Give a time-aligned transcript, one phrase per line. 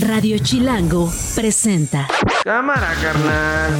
[0.00, 2.08] Radio Chilango presenta.
[2.42, 3.72] Cámara, carnal.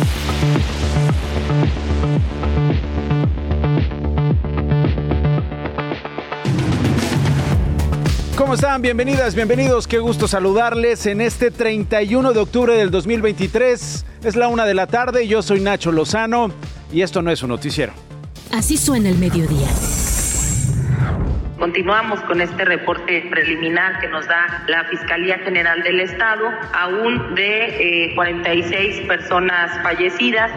[8.37, 8.81] ¿Cómo están?
[8.81, 9.89] Bienvenidas, bienvenidos.
[9.89, 14.07] Qué gusto saludarles en este 31 de octubre del 2023.
[14.23, 15.27] Es la una de la tarde.
[15.27, 16.53] Yo soy Nacho Lozano
[16.93, 17.93] y esto no es un noticiero.
[18.53, 19.67] Así suena el mediodía.
[21.65, 26.45] Continuamos con este reporte preliminar que nos da la Fiscalía General del Estado,
[26.75, 30.51] aún de eh, 46 personas fallecidas.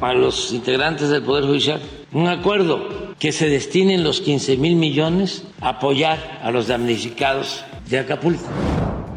[0.00, 1.80] A los integrantes del Poder Judicial,
[2.10, 8.00] un acuerdo que se destinen los 15 mil millones a apoyar a los damnificados de
[8.00, 8.48] Acapulco.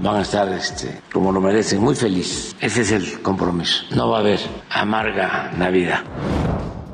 [0.01, 2.55] Van a estar, este, como lo merecen, muy felices.
[2.59, 3.83] Ese es el compromiso.
[3.95, 6.03] No va a haber amarga Navidad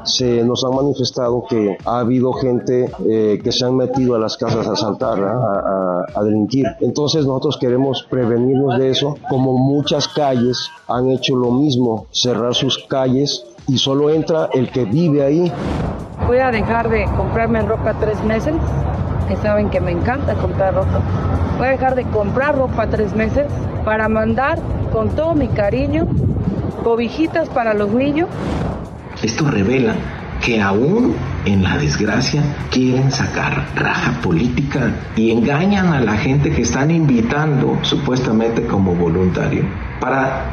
[0.03, 4.37] se nos han manifestado que ha habido gente eh, que se han metido a las
[4.37, 6.65] casas a asaltar, a, a, a, delinquir.
[6.79, 12.77] Entonces nosotros queremos prevenirnos de eso, como muchas calles han hecho lo mismo, cerrar sus
[12.87, 15.51] calles y solo entra el que vive ahí.
[16.27, 18.55] Voy a dejar de comprarme ropa tres meses,
[19.27, 21.01] que saben que me encanta comprar ropa.
[21.57, 23.45] Voy a dejar de comprar ropa tres meses
[23.85, 24.59] para mandar
[24.91, 26.07] con todo mi cariño
[26.83, 28.27] cobijitas para los niños
[29.23, 29.95] esto revela
[30.41, 36.63] que aún en la desgracia quieren sacar raja política y engañan a la gente que
[36.63, 39.63] están invitando supuestamente como voluntario
[39.99, 40.45] para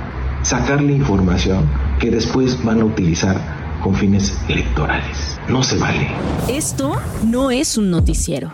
[0.42, 3.36] sacarle información que después van a utilizar
[3.82, 5.40] con fines electorales.
[5.48, 6.08] No se vale.
[6.48, 8.50] Esto no es un noticiero.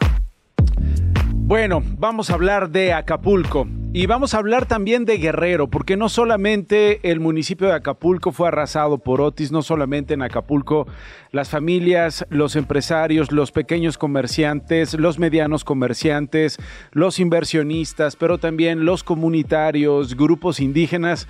[1.33, 3.67] Bueno, vamos a hablar de Acapulco.
[3.97, 8.49] Y vamos a hablar también de Guerrero, porque no solamente el municipio de Acapulco fue
[8.49, 10.89] arrasado por Otis, no solamente en Acapulco,
[11.31, 16.59] las familias, los empresarios, los pequeños comerciantes, los medianos comerciantes,
[16.91, 21.29] los inversionistas, pero también los comunitarios, grupos indígenas,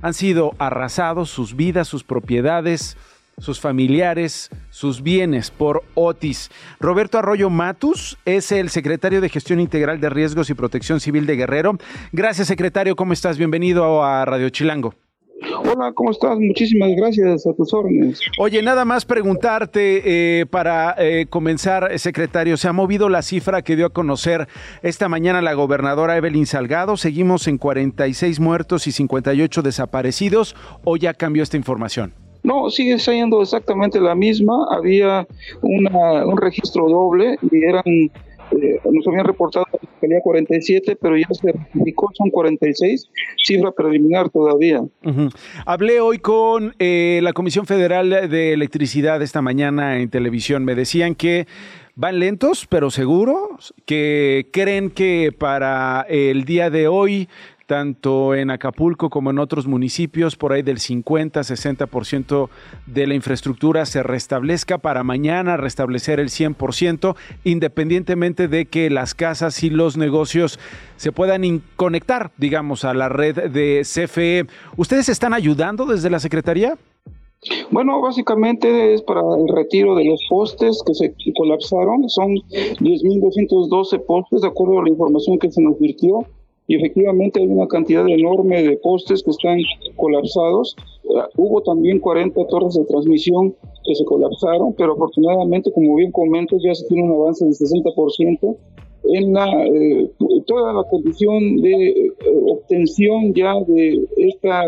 [0.00, 2.96] han sido arrasados, sus vidas, sus propiedades,
[3.38, 6.50] sus familiares, sus bienes por Otis.
[6.80, 11.36] Roberto Arroyo Matus es el secretario de Gestión Integral de Riesgos y Protección Civil de
[11.36, 11.76] Guerrero.
[12.12, 12.96] Gracias, secretario.
[12.96, 13.38] ¿Cómo estás?
[13.38, 14.94] Bienvenido a Radio Chilango.
[15.58, 16.38] Hola, ¿cómo estás?
[16.38, 18.20] Muchísimas gracias a tus órdenes.
[18.38, 23.76] Oye, nada más preguntarte eh, para eh, comenzar, secretario, ¿se ha movido la cifra que
[23.76, 24.48] dio a conocer
[24.82, 26.96] esta mañana la gobernadora Evelyn Salgado?
[26.96, 32.25] ¿Seguimos en 46 muertos y 58 desaparecidos o ya cambió esta información?
[32.46, 34.68] No, sigue siendo exactamente la misma.
[34.70, 35.26] Había
[35.62, 41.26] una, un registro doble y eran, eh, nos habían reportado que tenía 47, pero ya
[41.32, 43.10] se rectificó, son 46,
[43.44, 44.80] cifra preliminar todavía.
[45.66, 50.64] Hablé hoy con eh, la Comisión Federal de Electricidad esta mañana en televisión.
[50.64, 51.48] Me decían que
[51.96, 57.28] van lentos, pero seguros, que creen que para el día de hoy
[57.66, 62.48] tanto en Acapulco como en otros municipios, por ahí del 50-60%
[62.86, 69.62] de la infraestructura se restablezca para mañana restablecer el 100%, independientemente de que las casas
[69.64, 70.58] y los negocios
[70.96, 74.46] se puedan conectar, digamos, a la red de CFE.
[74.76, 76.78] ¿Ustedes están ayudando desde la Secretaría?
[77.70, 82.08] Bueno, básicamente es para el retiro de los postes que se colapsaron.
[82.08, 86.26] Son 10.212 postes, de acuerdo a la información que se nos virtió
[86.68, 89.58] y efectivamente hay una cantidad enorme de postes que están
[89.96, 90.74] colapsados.
[91.04, 93.54] Uh, hubo también 40 torres de transmisión
[93.84, 98.56] que se colapsaron, pero afortunadamente, como bien comento, ya se tiene un avance del 60%
[99.08, 100.10] en eh,
[100.46, 102.12] toda la condición de eh,
[102.48, 104.64] obtención ya de esta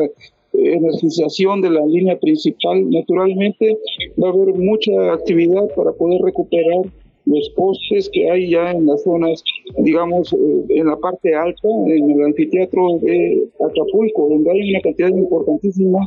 [0.59, 2.89] energización de la línea principal.
[2.91, 3.79] Naturalmente
[4.23, 6.83] va a haber mucha actividad para poder recuperar
[7.29, 9.43] los postes que hay ya en las zonas,
[9.79, 10.35] digamos,
[10.69, 15.99] en la parte alta, en el anfiteatro de Acapulco, donde hay una cantidad importantísima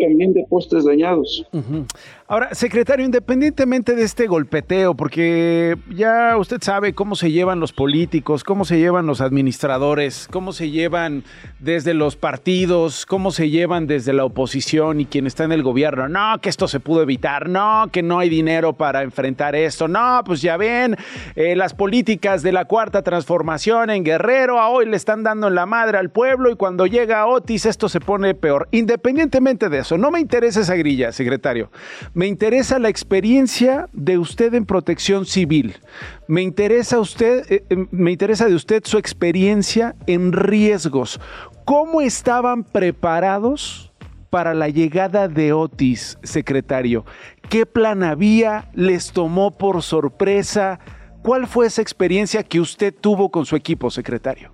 [0.00, 1.46] también de postes dañados.
[2.26, 8.42] Ahora, secretario, independientemente de este golpeteo, porque ya usted sabe cómo se llevan los políticos,
[8.44, 11.22] cómo se llevan los administradores, cómo se llevan
[11.60, 16.08] desde los partidos, cómo se llevan desde la oposición y quien está en el gobierno.
[16.08, 20.22] No, que esto se pudo evitar, no, que no hay dinero para enfrentar esto, no,
[20.24, 25.22] pues ya eh, las políticas de la cuarta transformación en Guerrero a hoy le están
[25.22, 28.68] dando en la madre al pueblo y cuando llega Otis esto se pone peor.
[28.70, 31.70] Independientemente de eso, no me interesa esa grilla, secretario.
[32.12, 35.76] Me interesa la experiencia de usted en protección civil.
[36.26, 41.20] Me interesa usted, eh, me interesa de usted su experiencia en riesgos.
[41.64, 43.93] ¿Cómo estaban preparados
[44.34, 47.04] para la llegada de Otis, secretario?
[47.48, 48.68] ¿Qué plan había?
[48.74, 50.80] ¿Les tomó por sorpresa?
[51.22, 54.50] ¿Cuál fue esa experiencia que usted tuvo con su equipo, secretario?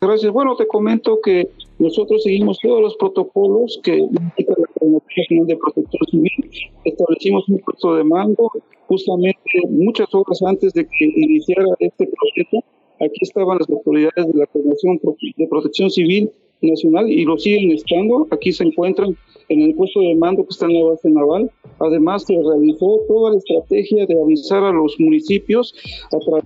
[0.00, 0.32] gracias.
[0.32, 1.48] Bueno, te comento que
[1.78, 6.50] nosotros seguimos todos los protocolos que indica la Coordinación de Protección Civil.
[6.84, 8.50] Establecimos un puesto de mando
[8.88, 12.64] justamente muchas horas antes de que iniciara este proceso.
[12.98, 14.98] Aquí estaban las autoridades de la Coordinación
[15.36, 16.28] de Protección Civil
[16.62, 18.26] Nacional y lo siguen estando.
[18.30, 19.16] Aquí se encuentran
[19.48, 21.50] en el puesto de mando que está en la base naval.
[21.78, 25.74] Además, se realizó toda la estrategia de avisar a los municipios
[26.12, 26.44] a través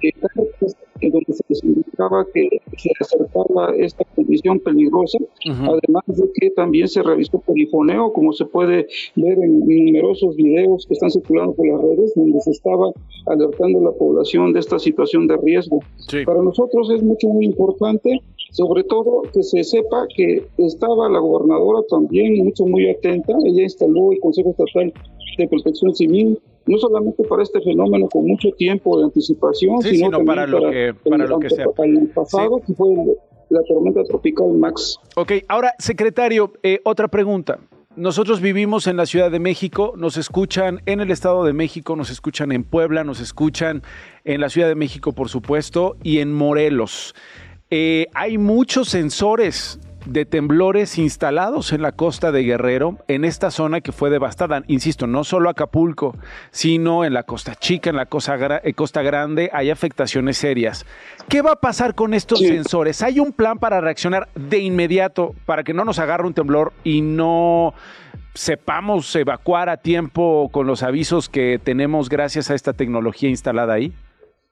[0.00, 0.14] de
[1.00, 6.88] en donde se les indicaba que se acercaba esta condición peligrosa, además de que también
[6.88, 11.80] se realizó polifoneo, como se puede ver en numerosos videos que están circulando por las
[11.80, 12.90] redes, donde se estaba
[13.26, 15.80] alertando a la población de esta situación de riesgo.
[16.24, 18.20] Para nosotros es mucho, muy importante,
[18.52, 24.12] sobre todo que se sepa que estaba la gobernadora también mucho, muy atenta, ella instaló
[24.12, 24.92] el Consejo Estatal
[25.36, 26.38] de Protección Civil,
[26.68, 31.26] no solamente para este fenómeno con mucho tiempo de anticipación, sino, para lo que, para
[31.26, 31.66] lo que sea.
[31.78, 32.88] el pasado, que fue
[33.48, 34.98] la tormenta tropical Max.
[35.16, 37.58] Ok, ahora, secretario, eh, otra pregunta.
[37.96, 42.10] Nosotros vivimos en la Ciudad de México, nos escuchan en el Estado de México, nos
[42.10, 43.82] escuchan en Puebla, nos escuchan
[44.24, 47.14] en la Ciudad de México, por supuesto, y en Morelos.
[47.70, 53.80] Eh, hay muchos sensores de temblores instalados en la costa de Guerrero, en esta zona
[53.80, 54.62] que fue devastada.
[54.66, 56.16] Insisto, no solo Acapulco,
[56.50, 60.86] sino en la Costa Chica, en la Costa, eh, costa Grande, hay afectaciones serias.
[61.28, 63.02] ¿Qué va a pasar con estos sensores?
[63.02, 67.02] ¿Hay un plan para reaccionar de inmediato para que no nos agarre un temblor y
[67.02, 67.74] no
[68.34, 73.92] sepamos evacuar a tiempo con los avisos que tenemos gracias a esta tecnología instalada ahí?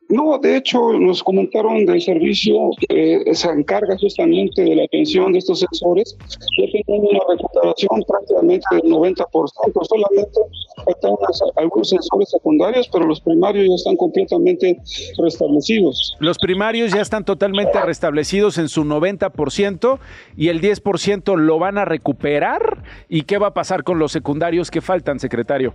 [0.08, 5.40] No, de hecho, nos comentaron del servicio que se encarga justamente de la atención de
[5.40, 6.16] estos sensores.
[6.58, 10.40] Ya tenemos una recuperación prácticamente del 90%, solamente
[10.84, 11.16] faltan
[11.56, 14.80] algunos sensores secundarios, pero los primarios ya están completamente
[15.18, 16.16] restablecidos.
[16.20, 19.98] Los primarios ya están totalmente restablecidos en su 90%
[20.36, 22.84] y el 10% lo van a recuperar.
[23.08, 25.74] ¿Y qué va a pasar con los secundarios que faltan, secretario?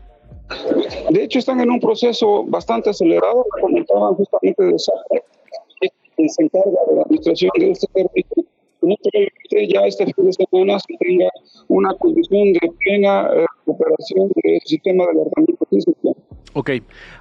[1.09, 4.93] De hecho, están en un proceso bastante acelerado, comentaban justamente de esa
[6.17, 8.45] que se encarga de la administración de este servicio.
[9.69, 11.29] ya este fin de semana se tenga
[11.67, 16.15] una condición de plena eh, recuperación del sistema de alertamiento físico.
[16.53, 16.71] Ok.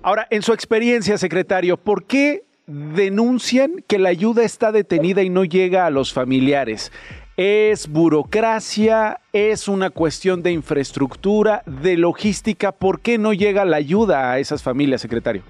[0.03, 5.44] Ahora, en su experiencia, secretario, ¿por qué denuncian que la ayuda está detenida y no
[5.44, 6.93] llega a los familiares?
[7.42, 12.70] Es burocracia, es una cuestión de infraestructura, de logística.
[12.70, 15.42] ¿Por qué no llega la ayuda a esas familias, secretario?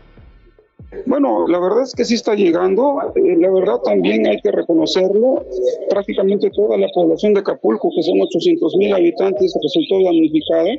[1.06, 2.99] Bueno, la verdad es que sí está llegando.
[3.15, 5.44] Eh, la verdad también hay que reconocerlo.
[5.88, 10.71] Prácticamente toda la población de Acapulco, que son 800 mil habitantes, resultó damnificada.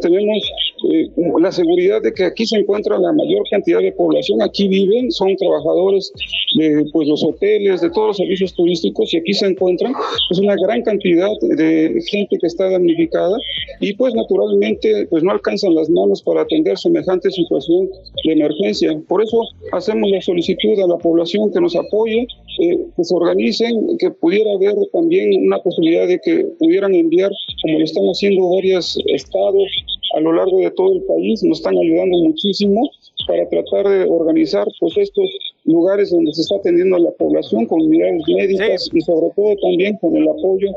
[0.00, 0.50] Tenemos
[0.92, 1.10] eh,
[1.40, 4.42] la seguridad de que aquí se encuentra la mayor cantidad de población.
[4.42, 6.12] Aquí viven, son trabajadores
[6.56, 9.92] de pues, los hoteles, de todos los servicios turísticos, y aquí se encuentran
[10.28, 13.36] pues, una gran cantidad de gente que está damnificada.
[13.80, 17.90] Y pues naturalmente pues, no alcanzan las manos para atender semejante situación
[18.24, 18.98] de emergencia.
[19.08, 22.26] Por eso hacemos la solicitud a la población que nos apoye,
[22.60, 27.30] eh, que se organicen, que pudiera haber también una posibilidad de que pudieran enviar,
[27.62, 29.68] como lo están haciendo varios estados
[30.16, 32.90] a lo largo de todo el país, nos están ayudando muchísimo
[33.26, 35.28] para tratar de organizar pues estos
[35.64, 39.96] lugares donde se está atendiendo a la población con unidades médicas y sobre todo también
[39.98, 40.68] con el apoyo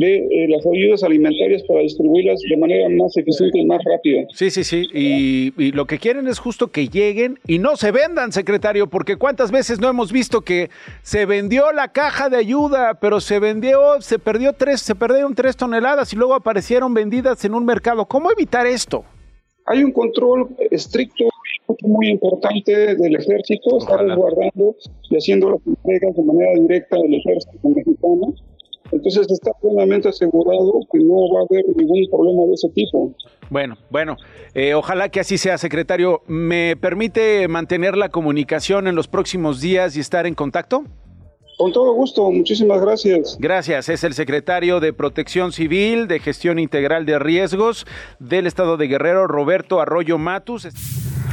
[0.00, 4.26] de eh, las ayudas alimentarias para distribuirlas de manera más eficiente y más rápida.
[4.34, 4.88] Sí, sí, sí.
[4.92, 9.16] Y, y, lo que quieren es justo que lleguen y no se vendan, secretario, porque
[9.16, 10.70] cuántas veces no hemos visto que
[11.02, 15.56] se vendió la caja de ayuda, pero se vendió, se perdió tres, se perdieron tres
[15.56, 18.06] toneladas y luego aparecieron vendidas en un mercado.
[18.06, 19.04] ¿Cómo evitar esto?
[19.66, 21.24] Hay un control estricto
[21.82, 24.76] muy importante del ejército, está resguardando
[25.10, 28.34] y haciendo las entregas de manera directa del ejército mexicano.
[28.92, 33.14] Entonces está plenamente asegurado que no va a haber ningún problema de ese tipo.
[33.48, 34.16] Bueno, bueno,
[34.54, 36.22] eh, ojalá que así sea, secretario.
[36.26, 40.84] ¿Me permite mantener la comunicación en los próximos días y estar en contacto?
[41.60, 43.36] Con todo gusto, muchísimas gracias.
[43.38, 47.86] Gracias, es el secretario de Protección Civil, de Gestión Integral de Riesgos
[48.18, 50.68] del Estado de Guerrero, Roberto Arroyo Matus.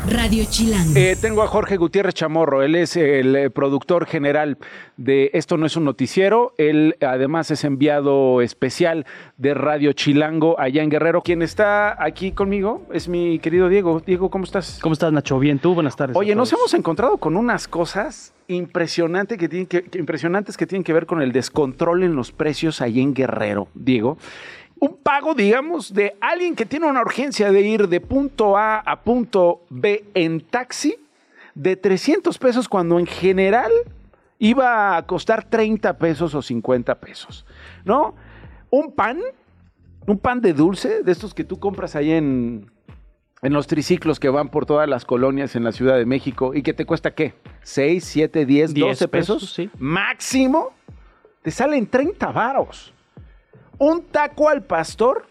[0.06, 0.94] Radio Chilango.
[0.96, 4.58] Eh, tengo a Jorge Gutiérrez Chamorro, él es el eh, productor general
[4.96, 9.06] de Esto no es un noticiero, él además es enviado especial
[9.38, 11.22] de Radio Chilango allá en Guerrero.
[11.22, 14.02] Quien está aquí conmigo es mi querido Diego.
[14.06, 14.80] Diego, ¿cómo estás?
[14.82, 15.40] ¿Cómo estás, Nacho?
[15.40, 16.16] Bien, tú, buenas tardes.
[16.16, 20.94] Oye, nos hemos encontrado con unas cosas impresionantes que, tienen que, impresionantes que tienen que
[20.94, 24.18] ver con el descontrol en los precios allá en Guerrero, Diego
[24.80, 29.02] un pago, digamos, de alguien que tiene una urgencia de ir de punto A a
[29.02, 30.96] punto B en taxi
[31.56, 33.72] de 300 pesos cuando en general
[34.40, 37.46] iba a costar 30 pesos o 50 pesos,
[37.84, 38.16] ¿no?
[38.70, 39.20] Un pan,
[40.06, 42.70] un pan de dulce, de estos que tú compras ahí en,
[43.42, 46.62] en los triciclos que van por todas las colonias en la Ciudad de México y
[46.62, 47.34] que te cuesta qué?
[47.64, 49.70] 6, 7, 10, 10 12 pesos, pesos, sí.
[49.80, 50.74] máximo,
[51.42, 52.94] te salen 30 varos.
[53.80, 55.28] Un taco al pastor,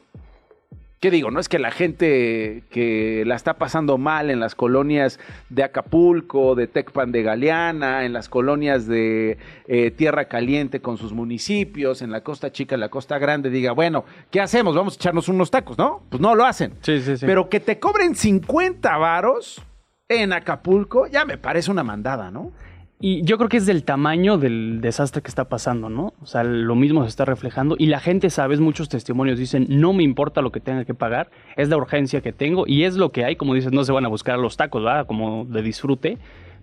[1.01, 1.33] ¿qué digo?
[1.33, 6.55] No es que la gente que la está pasando mal en las colonias de Acapulco,
[6.55, 12.13] de Tecpan de Galeana, en las colonias de eh, Tierra Caliente con sus municipios, en
[12.13, 14.77] la Costa Chica, en la Costa Grande, diga, bueno, ¿qué hacemos?
[14.77, 16.03] Vamos a echarnos unos tacos, ¿no?
[16.09, 16.73] Pues no lo hacen.
[16.83, 17.27] Sí, sí, sí.
[17.27, 19.61] Pero que te cobren 50 varos
[20.09, 22.53] en Acapulco, ya me parece una mandada, ¿no?
[22.99, 26.15] Y yo creo que es del tamaño del desastre que está pasando, ¿no?
[26.23, 29.93] O sea, lo mismo se está reflejando y la gente, sabes, muchos testimonios dicen, no
[29.93, 33.13] me importa lo que tenga que pagar, es la urgencia que tengo y es lo
[33.13, 35.07] que hay, como dices, no se van a buscar los tacos, ¿verdad?
[35.07, 36.17] Como de disfrute,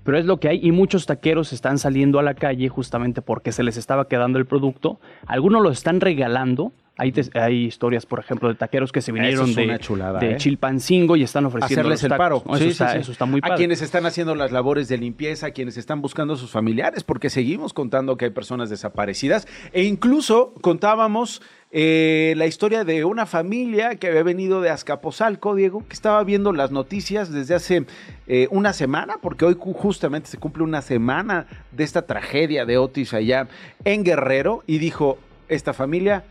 [0.04, 3.52] pero es lo que hay y muchos taqueros están saliendo a la calle justamente porque
[3.52, 6.74] se les estaba quedando el producto, algunos lo están regalando.
[6.96, 10.34] Hay, hay historias, por ejemplo, de taqueros que se vinieron es de, una chulada, de
[10.34, 10.38] ¿eh?
[10.38, 12.44] Chilpancingo y están ofreciendo hacerles los el paro.
[12.46, 13.02] Eso, Sí, está, sí, sí.
[13.02, 13.58] eso está muy A padre.
[13.58, 17.32] quienes están haciendo las labores de limpieza, a quienes están buscando a sus familiares, porque
[17.32, 19.48] seguimos contando que hay personas desaparecidas.
[19.72, 25.84] E incluso contábamos eh, la historia de una familia que había venido de Azcapotzalco, Diego,
[25.88, 27.86] que estaba viendo las noticias desde hace
[28.28, 33.16] eh, una semana, porque hoy justamente se cumple una semana de esta tragedia de Otis
[33.16, 33.48] allá
[33.84, 35.18] en Guerrero, y dijo,
[35.50, 36.26] esta familia,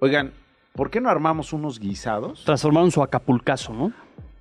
[0.00, 0.32] oigan,
[0.74, 2.44] ¿por qué no armamos unos guisados?
[2.44, 3.92] Transformaron su acapulcazo, ¿no?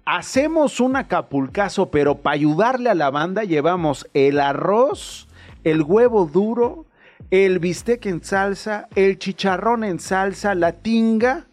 [0.05, 5.27] Hacemos un acapulcazo, pero para ayudarle a la banda llevamos el arroz,
[5.63, 6.85] el huevo duro,
[7.29, 11.47] el bistec en salsa, el chicharrón en salsa, la tinga,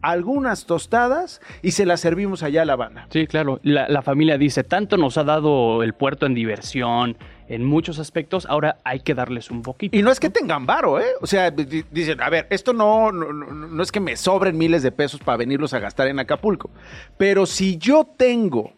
[0.00, 3.06] algunas tostadas y se las servimos allá a la banda.
[3.10, 3.60] Sí, claro.
[3.62, 8.46] La, la familia dice, tanto nos ha dado el puerto en diversión, en muchos aspectos,
[8.46, 9.96] ahora hay que darles un poquito.
[9.96, 11.06] Y no es que tengan varo, ¿eh?
[11.20, 14.92] O sea, di- dicen, a ver, esto no, no, es que me sobren miles de
[14.92, 16.70] pesos para venirlos a gastar en Acapulco,
[17.16, 18.72] pero si yo tengo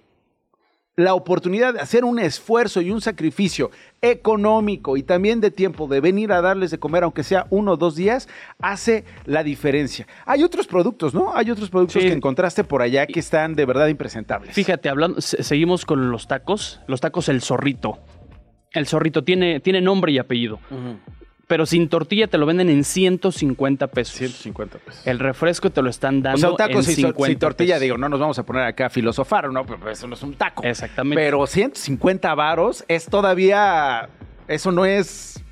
[0.96, 3.70] la oportunidad de hacer un esfuerzo y un sacrificio
[4.02, 7.76] económico y también de tiempo de venir a darles de comer, aunque sea uno o
[7.78, 8.28] dos días,
[8.60, 10.06] hace la diferencia.
[10.26, 11.34] Hay otros productos, ¿no?
[11.34, 12.08] Hay otros productos Sí.
[12.08, 14.52] que encontraste por allá que están de verdad impresentables.
[14.54, 16.80] Fíjate, hablando, se- seguimos con los tacos.
[16.86, 17.98] Los tacos El Zorrito.
[18.72, 20.60] El Zorrito tiene, tiene nombre y apellido.
[21.46, 24.14] Pero sin tortilla te lo venden en 150 pesos.
[24.14, 25.04] 150 pesos.
[25.06, 27.74] El refresco te lo están dando O sea, un taco en sin, 50 sin tortilla,
[27.74, 27.82] pesos.
[27.82, 29.66] digo, no nos vamos a poner acá a filosofar, ¿no?
[29.66, 30.62] Pero eso no es un taco.
[30.62, 31.20] Exactamente.
[31.20, 34.08] Pero 150 varos es todavía.
[34.46, 35.42] Eso no es.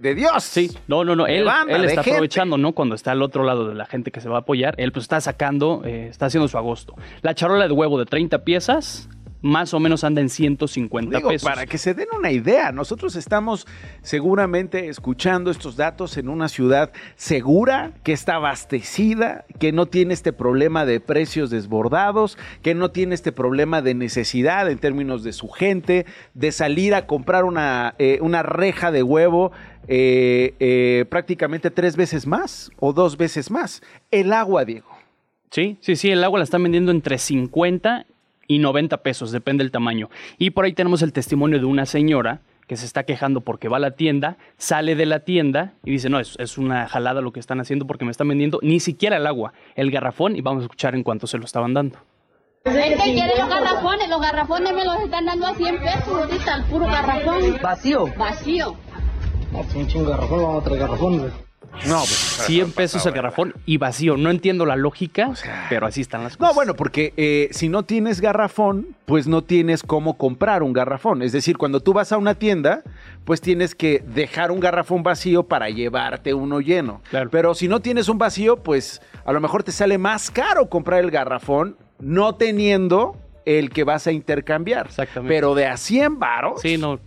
[0.00, 0.42] De Dios.
[0.42, 1.26] Sí, no, no, no.
[1.26, 2.16] Él, banda, él de está gente.
[2.16, 2.72] aprovechando, ¿no?
[2.72, 5.04] Cuando está al otro lado de la gente que se va a apoyar, él pues
[5.04, 6.96] está sacando, eh, está haciendo su agosto.
[7.20, 9.08] La charola de huevo de 30 piezas,
[9.42, 11.48] más o menos anda en 150 Digo, pesos.
[11.48, 13.66] para que se den una idea, nosotros estamos
[14.00, 20.32] seguramente escuchando estos datos en una ciudad segura, que está abastecida, que no tiene este
[20.32, 25.48] problema de precios desbordados, que no tiene este problema de necesidad en términos de su
[25.48, 29.52] gente, de salir a comprar una, eh, una reja de huevo
[29.88, 33.82] eh, eh, prácticamente tres veces más o dos veces más.
[34.12, 34.88] El agua, Diego.
[35.50, 38.06] Sí, sí, sí, el agua la están vendiendo entre 50
[38.52, 40.10] y 90 pesos, depende del tamaño.
[40.38, 43.78] Y por ahí tenemos el testimonio de una señora que se está quejando porque va
[43.78, 47.32] a la tienda, sale de la tienda y dice, no, es, es una jalada lo
[47.32, 50.62] que están haciendo porque me están vendiendo ni siquiera el agua, el garrafón y vamos
[50.62, 51.98] a escuchar en cuánto se lo estaban dando.
[52.64, 56.54] Es que quieren los garrafones, los garrafones me los están dando a 100 pesos ahorita,
[56.54, 57.58] el puro garrafón.
[57.60, 58.06] ¿Vacío?
[58.16, 58.76] Vacío.
[59.50, 61.30] No, un garrafón, vamos a traer garrafón, güey.
[61.86, 64.16] No, pues, 100 pesos el garrafón y vacío.
[64.16, 65.32] No entiendo la lógica,
[65.68, 66.50] pero así están las cosas.
[66.50, 71.22] No, bueno, porque eh, si no tienes garrafón, pues no tienes cómo comprar un garrafón.
[71.22, 72.82] Es decir, cuando tú vas a una tienda,
[73.24, 77.00] pues tienes que dejar un garrafón vacío para llevarte uno lleno.
[77.10, 77.30] Claro.
[77.30, 81.00] Pero si no tienes un vacío, pues a lo mejor te sale más caro comprar
[81.00, 84.86] el garrafón no teniendo el que vas a intercambiar.
[84.86, 85.34] Exactamente.
[85.34, 86.60] Pero de a 100 varos.
[86.60, 87.00] Sí, no.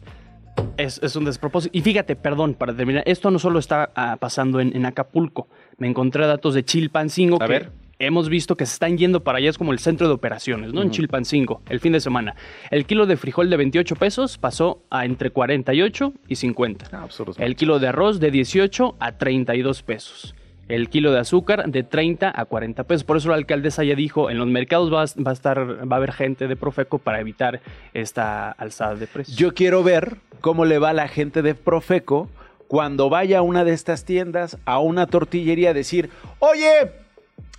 [0.78, 1.78] Es, es un despropósito.
[1.78, 5.48] Y fíjate, perdón, para terminar, esto no solo está ah, pasando en, en Acapulco.
[5.78, 7.72] Me encontré datos de Chilpancingo A que ver.
[8.00, 10.82] hemos visto que se están yendo para allá, es como el centro de operaciones, ¿no?
[10.82, 12.36] En Chilpancingo, el fin de semana.
[12.72, 16.90] El kilo de frijol de 28 pesos pasó a entre 48 y 50.
[16.92, 17.08] Ah.
[17.38, 20.36] El kilo de arroz de 18 a 32 pesos.
[20.68, 23.04] El kilo de azúcar de 30 a 40 pesos.
[23.04, 25.60] Por eso la alcaldesa ya dijo, en los mercados va a, estar,
[25.92, 27.62] va a haber gente de Profeco para evitar
[27.94, 29.38] esta alzada de precios.
[29.38, 32.30] Yo quiero ver cómo le va a la gente de Profeco
[32.68, 36.92] cuando vaya a una de estas tiendas, a una tortillería, a decir, oye,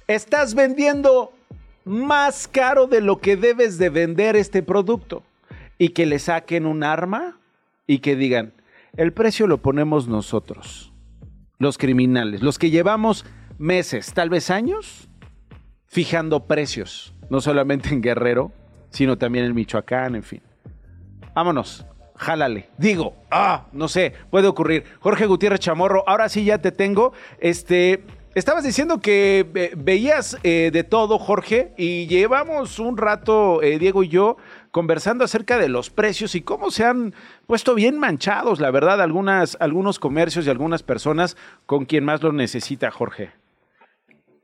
[0.09, 1.33] estás vendiendo
[1.85, 5.23] más caro de lo que debes de vender este producto.
[5.79, 7.39] Y que le saquen un arma
[7.87, 8.53] y que digan,
[8.97, 10.91] El precio lo ponemos nosotros,
[11.59, 13.25] los criminales, los que llevamos
[13.59, 15.09] meses, tal vez años,
[15.87, 18.53] fijando precios, no solamente en Guerrero,
[18.91, 20.43] sino también en Michoacán, en fin.
[21.35, 21.87] Vámonos,
[22.17, 22.69] jálale.
[22.79, 24.85] Digo, ah, no sé, puede ocurrir.
[25.01, 27.13] Jorge Gutiérrez Chamorro, ahora sí ya te tengo.
[27.41, 33.79] Este, estabas diciendo que ve- veías eh, de todo, Jorge, y llevamos un rato, eh,
[33.79, 34.37] Diego y yo,
[34.77, 37.15] conversando acerca de los precios y cómo se han
[37.47, 42.31] puesto bien manchados, la verdad, algunas, algunos comercios y algunas personas con quien más lo
[42.31, 43.31] necesita, Jorge.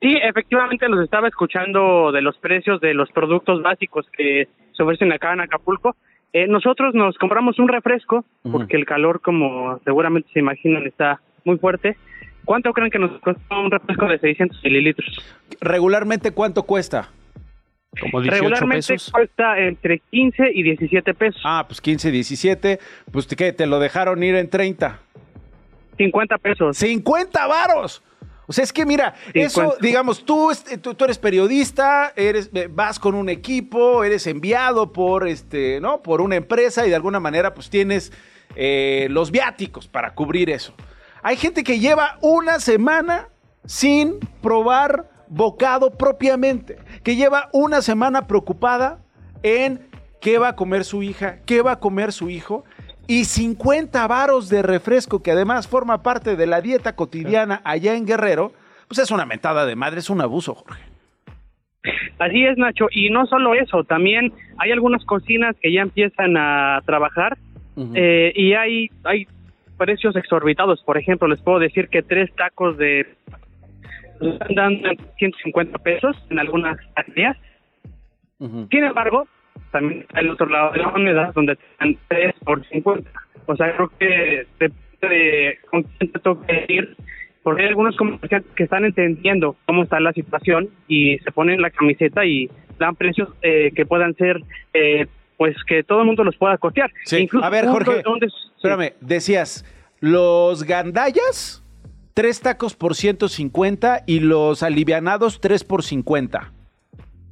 [0.00, 5.12] Sí, efectivamente los estaba escuchando de los precios de los productos básicos que se ofrecen
[5.12, 5.96] acá en Acapulco.
[6.32, 11.58] Eh, nosotros nos compramos un refresco porque el calor, como seguramente se imaginan, está muy
[11.58, 11.98] fuerte.
[12.46, 15.14] ¿Cuánto creen que nos cuesta un refresco de 600 mililitros?
[15.60, 17.10] Regularmente, ¿cuánto cuesta?
[18.00, 21.42] Como Regularmente cuesta entre 15 y 17 pesos.
[21.44, 22.78] Ah, pues 15, 17.
[23.10, 23.52] Pues ¿qué?
[23.52, 24.98] ¿Te lo dejaron ir en 30?
[25.98, 26.76] 50 pesos.
[26.78, 28.02] 50 varos.
[28.46, 29.86] O sea, es que mira, eso, 50.
[29.86, 35.80] digamos, tú, tú, tú eres periodista, eres, vas con un equipo, eres enviado por, este,
[35.80, 36.02] ¿no?
[36.02, 38.12] por una empresa y de alguna manera pues tienes
[38.56, 40.74] eh, los viáticos para cubrir eso.
[41.22, 43.28] Hay gente que lleva una semana
[43.64, 48.98] sin probar bocado propiamente, que lleva una semana preocupada
[49.42, 49.80] en
[50.20, 52.64] qué va a comer su hija, qué va a comer su hijo,
[53.08, 58.06] y 50 varos de refresco, que además forma parte de la dieta cotidiana allá en
[58.06, 58.52] Guerrero,
[58.88, 60.82] pues es una mentada de madre, es un abuso, Jorge.
[62.18, 62.86] Así es, Nacho.
[62.92, 67.36] Y no solo eso, también hay algunas cocinas que ya empiezan a trabajar
[67.94, 69.26] eh, y hay, hay
[69.78, 70.82] precios exorbitados.
[70.84, 73.06] Por ejemplo, les puedo decir que tres tacos de
[74.30, 77.36] están dando en 150 pesos en algunas taquerías.
[78.38, 79.26] Sin embargo,
[79.70, 83.10] también está el otro lado de la moneda donde te dan 3 por 50.
[83.46, 86.96] O sea, creo que depende de con quién te toque ir,
[87.42, 91.70] porque hay algunos comerciantes que están entendiendo cómo está la situación y se ponen la
[91.70, 94.40] camiseta y dan precios eh, que puedan ser,
[94.74, 96.90] eh, pues que todo el mundo los pueda costear.
[97.04, 97.18] Sí.
[97.18, 99.64] Incluso A ver, Jorge, donde- espérame, decías,
[100.00, 101.61] los gandallas,
[102.14, 106.52] tres tacos por 150 y los alivianados, tres por 50.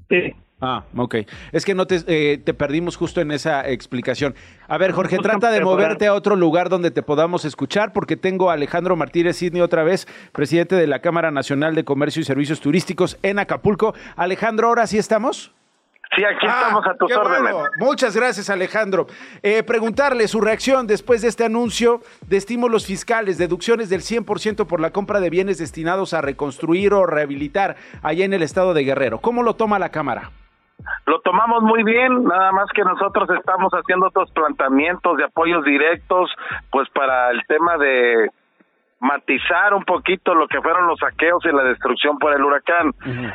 [0.08, 0.34] Sí.
[0.62, 1.16] Ah, ok.
[1.52, 4.34] Es que no te, eh, te perdimos justo en esa explicación.
[4.68, 8.50] A ver, Jorge, trata de moverte a otro lugar donde te podamos escuchar, porque tengo
[8.50, 12.60] a Alejandro Martínez Sidney otra vez, presidente de la Cámara Nacional de Comercio y Servicios
[12.60, 13.94] Turísticos en Acapulco.
[14.16, 15.54] Alejandro, ¿ahora sí estamos?
[16.16, 17.52] Sí, aquí estamos a tus órdenes.
[17.52, 17.68] bueno.
[17.78, 19.06] Muchas gracias, Alejandro.
[19.42, 24.80] Eh, preguntarle su reacción después de este anuncio de estímulos fiscales, deducciones del 100% por
[24.80, 29.18] la compra de bienes destinados a reconstruir o rehabilitar allá en el estado de Guerrero.
[29.18, 30.30] ¿Cómo lo toma la Cámara?
[31.06, 36.30] Lo tomamos muy bien, nada más que nosotros estamos haciendo otros planteamientos de apoyos directos,
[36.70, 38.30] pues para el tema de
[39.00, 42.92] matizar un poquito lo que fueron los saqueos y la destrucción por el huracán.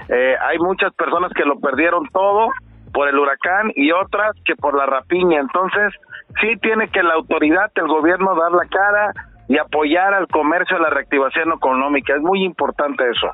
[0.09, 2.49] Eh, hay muchas personas que lo perdieron todo
[2.93, 5.39] por el huracán y otras que por la rapiña.
[5.39, 5.91] Entonces,
[6.41, 9.13] sí tiene que la autoridad, el gobierno dar la cara
[9.47, 12.15] y apoyar al comercio, a la reactivación económica.
[12.15, 13.31] Es muy importante eso.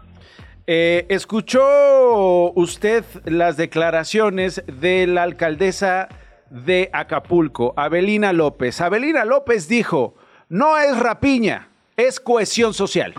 [0.68, 6.08] Eh, ¿Escuchó usted las declaraciones de la alcaldesa
[6.50, 8.80] de Acapulco, Abelina López?
[8.80, 10.16] Abelina López dijo,
[10.50, 11.71] no es rapiña,
[12.08, 13.14] es cohesión social.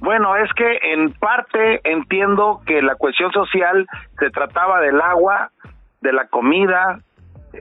[0.00, 3.86] Bueno, es que en parte entiendo que la cuestión social
[4.18, 5.50] se trataba del agua,
[6.02, 7.00] de la comida,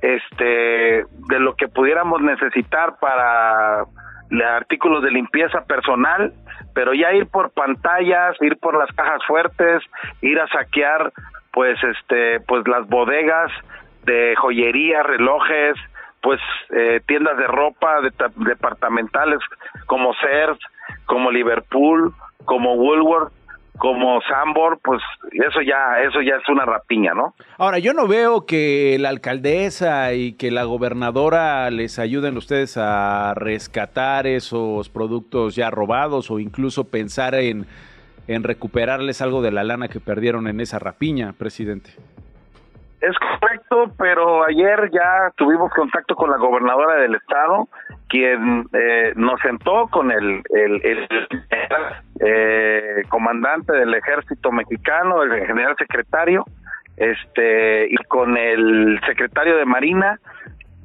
[0.01, 3.85] este, de lo que pudiéramos necesitar para
[4.29, 6.33] le- artículos de limpieza personal,
[6.73, 9.81] pero ya ir por pantallas, ir por las cajas fuertes,
[10.21, 11.13] ir a saquear,
[11.51, 13.51] pues, este, pues las bodegas
[14.05, 15.75] de joyería, relojes,
[16.23, 16.39] pues
[16.75, 18.11] eh, tiendas de ropa de-
[18.49, 19.39] departamentales
[19.85, 20.57] como Sears,
[21.05, 22.13] como Liverpool,
[22.45, 23.31] como Woolworth,
[23.77, 27.33] como Sambor, pues eso ya eso ya es una rapiña, ¿no?
[27.57, 33.33] Ahora, yo no veo que la alcaldesa y que la gobernadora les ayuden ustedes a
[33.35, 37.65] rescatar esos productos ya robados o incluso pensar en,
[38.27, 41.89] en recuperarles algo de la lana que perdieron en esa rapiña, presidente.
[43.01, 43.52] Es correcto,
[43.97, 47.67] pero ayer ya tuvimos contacto con la gobernadora del estado,
[48.07, 51.07] quien eh, nos sentó con el, el, el,
[52.19, 56.45] eh, comandante del ejército mexicano, el general secretario,
[56.97, 60.19] este y con el secretario de Marina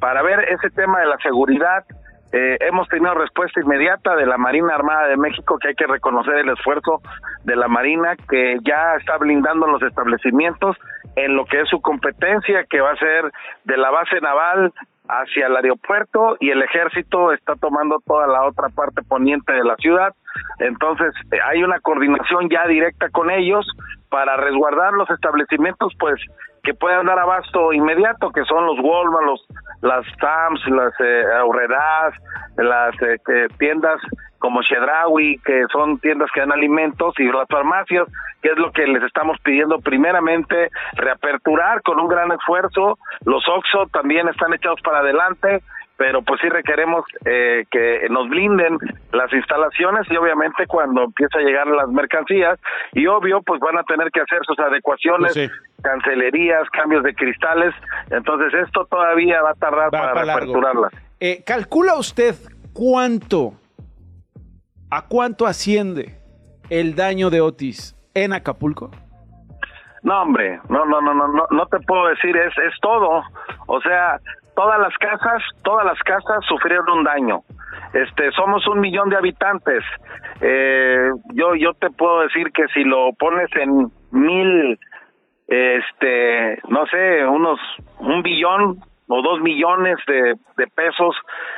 [0.01, 1.85] para ver ese tema de la seguridad.
[2.31, 6.35] Eh, hemos tenido respuesta inmediata de la Marina Armada de México, que hay que reconocer
[6.35, 7.01] el esfuerzo
[7.45, 10.77] de la Marina, que ya está blindando los establecimientos
[11.25, 13.33] en lo que es su competencia, que va a ser
[13.65, 14.73] de la base naval
[15.09, 19.75] hacia el aeropuerto y el ejército está tomando toda la otra parte poniente de la
[19.77, 20.15] ciudad.
[20.59, 23.67] Entonces eh, hay una coordinación ya directa con ellos
[24.11, 26.21] para resguardar los establecimientos, pues
[26.63, 29.47] que puedan dar abasto inmediato, que son los Walmart, los,
[29.81, 32.15] las TAMS, las eh, Aurreras,
[32.57, 34.01] las eh, tiendas
[34.39, 38.07] como Chedraui, que son tiendas que dan alimentos, y las farmacias,
[38.43, 42.99] que es lo que les estamos pidiendo primeramente, reaperturar con un gran esfuerzo.
[43.25, 45.63] Los OXO también están echados para adelante,
[45.99, 48.79] pero pues sí requeremos eh, que nos blinden
[49.13, 52.59] las instalaciones y obviamente cuando empieza a llegar las mercancías
[52.93, 55.51] y obvio pues van a tener que hacer sus adecuaciones, Pues
[55.83, 57.75] cancelerías, cambios de cristales,
[58.11, 60.93] entonces esto todavía va a tardar para reaperturarlas.
[61.19, 62.37] Eh, ¿Calcula usted
[62.73, 63.55] cuánto,
[64.91, 66.17] a cuánto asciende
[66.71, 68.91] el daño de Otis en Acapulco?
[70.03, 73.23] No, hombre, no, no, no, no, no, te puedo decir, es, es todo.
[73.67, 74.19] O sea,
[74.55, 77.43] todas las casas, todas las casas sufrieron un daño.
[77.93, 79.83] Este, somos un millón de habitantes.
[80.41, 84.79] Eh, yo, yo te puedo decir que si lo pones en mil,
[85.49, 87.59] este, no sé, unos,
[87.99, 91.17] un billón o dos millones de, de pesos,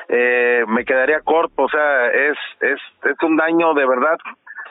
[0.08, 1.64] eh, me quedaría corto.
[1.64, 4.16] O sea, es, es, es un daño de verdad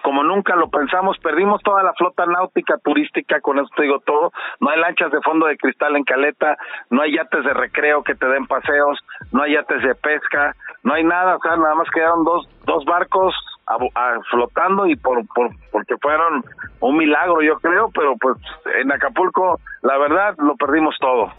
[0.01, 4.69] como nunca lo pensamos, perdimos toda la flota náutica turística, con esto digo todo, no
[4.69, 6.57] hay lanchas de fondo de cristal en Caleta,
[6.89, 8.97] no hay yates de recreo que te den paseos,
[9.33, 12.85] no hay yates de pesca, no hay nada, o sea, nada más quedaron dos, dos
[12.85, 13.35] barcos
[13.67, 16.45] a- a- flotando y por, por porque fueron
[16.79, 18.37] un milagro yo creo, pero pues
[18.81, 21.29] en Acapulco la verdad lo perdimos todo.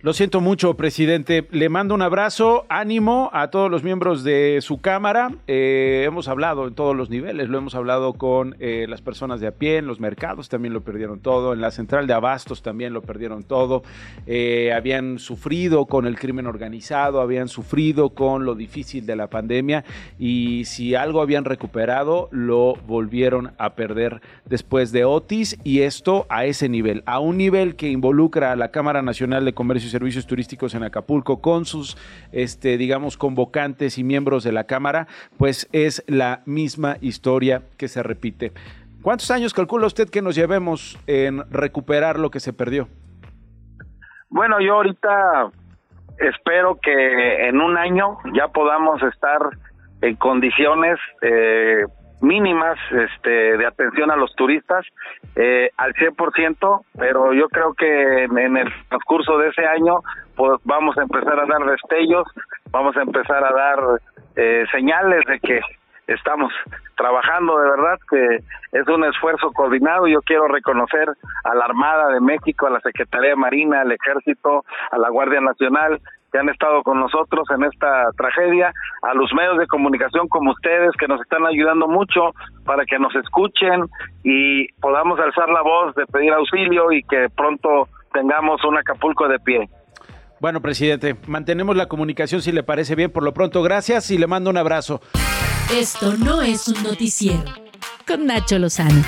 [0.00, 1.48] Lo siento mucho, presidente.
[1.50, 5.32] Le mando un abrazo, ánimo a todos los miembros de su Cámara.
[5.48, 9.48] Eh, hemos hablado en todos los niveles, lo hemos hablado con eh, las personas de
[9.48, 12.92] a pie, en los mercados también lo perdieron todo, en la central de abastos también
[12.92, 13.82] lo perdieron todo.
[14.28, 19.84] Eh, habían sufrido con el crimen organizado, habían sufrido con lo difícil de la pandemia
[20.16, 26.44] y si algo habían recuperado, lo volvieron a perder después de Otis y esto a
[26.44, 30.26] ese nivel, a un nivel que involucra a la Cámara Nacional de Comercio y Servicios
[30.26, 31.96] Turísticos en Acapulco con sus,
[32.32, 38.02] este, digamos, convocantes y miembros de la Cámara, pues es la misma historia que se
[38.02, 38.52] repite.
[39.02, 42.88] ¿Cuántos años calcula usted que nos llevemos en recuperar lo que se perdió?
[44.28, 45.50] Bueno, yo ahorita
[46.18, 49.38] espero que en un año ya podamos estar
[50.02, 51.84] en condiciones eh,
[52.20, 54.84] mínimas este, de atención a los turistas
[55.36, 59.96] eh, al 100%, pero yo creo que en, el transcurso de ese año
[60.36, 62.26] pues vamos a empezar a dar destellos,
[62.70, 63.78] vamos a empezar a dar
[64.36, 65.60] eh, señales de que
[66.06, 66.52] estamos
[66.96, 68.36] trabajando de verdad que
[68.72, 70.06] es un esfuerzo coordinado.
[70.08, 71.08] Yo quiero reconocer
[71.44, 75.40] a la Armada de México a la Secretaría de Marina al Ejército a la Guardia
[75.40, 80.52] Nacional que han estado con nosotros en esta tragedia, a los medios de comunicación como
[80.52, 82.32] ustedes que nos están ayudando mucho
[82.64, 83.86] para que nos escuchen
[84.22, 89.38] y podamos alzar la voz de pedir auxilio y que pronto tengamos un Acapulco de
[89.38, 89.68] pie.
[90.40, 93.10] Bueno, presidente, mantenemos la comunicación si le parece bien.
[93.10, 95.00] Por lo pronto, gracias y le mando un abrazo.
[95.72, 97.44] Esto no es un noticiero.
[98.06, 99.02] Con Nacho Lozano.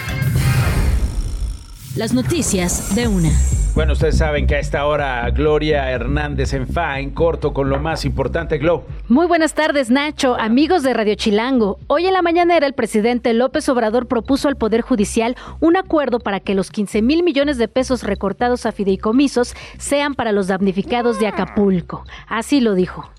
[1.96, 3.30] Las noticias de una.
[3.74, 7.80] Bueno, ustedes saben que a esta hora Gloria Hernández en FA, en corto, con lo
[7.80, 8.84] más importante, Glo.
[9.08, 11.80] Muy buenas tardes, Nacho, amigos de Radio Chilango.
[11.88, 16.38] Hoy en la mañanera el presidente López Obrador propuso al Poder Judicial un acuerdo para
[16.38, 21.26] que los 15 mil millones de pesos recortados a fideicomisos sean para los damnificados de
[21.26, 22.04] Acapulco.
[22.28, 23.10] Así lo dijo.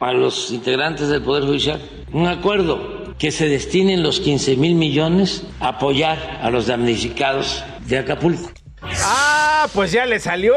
[0.00, 1.80] A los integrantes del Poder Judicial
[2.12, 7.98] un acuerdo que se destinen los 15 mil millones a apoyar a los damnificados de
[7.98, 8.50] Acapulco.
[9.02, 10.54] Ah, pues ya le salió.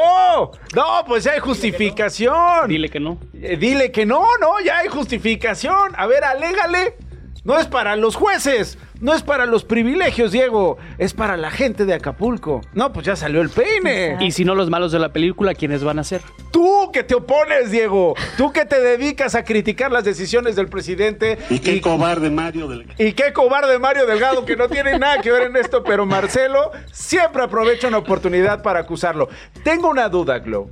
[0.76, 2.68] No, pues ya hay justificación.
[2.68, 3.18] Dile que no.
[3.34, 5.94] Eh, dile que no, no, ya hay justificación.
[5.96, 6.98] A ver, alégale.
[7.46, 11.86] No es para los jueces, no es para los privilegios, Diego, es para la gente
[11.86, 12.62] de Acapulco.
[12.74, 14.18] No, pues ya salió el peine.
[14.20, 16.22] Y si no los malos de la película, ¿quiénes van a ser?
[16.52, 18.16] Tú que te opones, Diego.
[18.38, 21.38] Tú que te dedicas a criticar las decisiones del presidente.
[21.50, 25.32] Y qué cobarde Mario del Y qué cobarde Mario Delgado, que no tiene nada que
[25.32, 29.30] ver en esto, pero Marcelo siempre aprovecha una oportunidad para acusarlo.
[29.64, 30.70] Tengo una duda, Glo.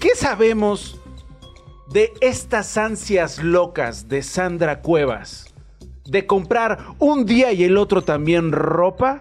[0.00, 0.98] ¿Qué sabemos
[1.90, 5.53] de estas ansias locas de Sandra Cuevas?
[6.06, 9.20] De comprar un día y el otro también ropa.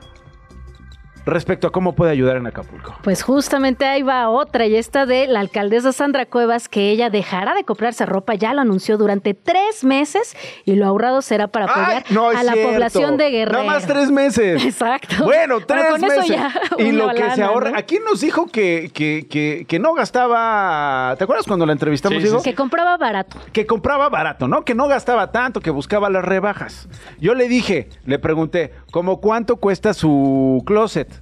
[1.25, 2.95] Respecto a cómo puede ayudar en Acapulco.
[3.03, 7.53] Pues justamente ahí va otra y esta de la alcaldesa Sandra Cuevas que ella dejará
[7.53, 12.03] de comprarse ropa, ya lo anunció durante tres meses y lo ahorrado será para apoyar
[12.09, 12.71] no a la cierto.
[12.71, 13.59] población de Guerrero.
[13.63, 14.63] Nada más tres meses.
[14.65, 15.23] Exacto.
[15.23, 16.27] Bueno, tres con eso meses.
[16.35, 17.71] ya y lo que lana, se ahorra.
[17.71, 17.77] ¿no?
[17.77, 21.15] Aquí nos dijo que, que, que, que no gastaba.
[21.17, 22.35] ¿Te acuerdas cuando la entrevistamos, Sí, sí?
[22.43, 23.37] Que compraba barato.
[23.51, 24.63] que compraba barato, ¿no?
[24.65, 26.87] Que no gastaba tanto, que buscaba las rebajas.
[27.19, 31.12] Yo le dije, le pregunté, ¿cómo cuánto cuesta su closet?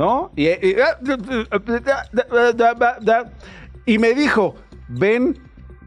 [0.00, 0.32] ¿No?
[0.34, 0.76] Y, y-
[3.84, 4.54] y me dijo,
[4.88, 5.38] ven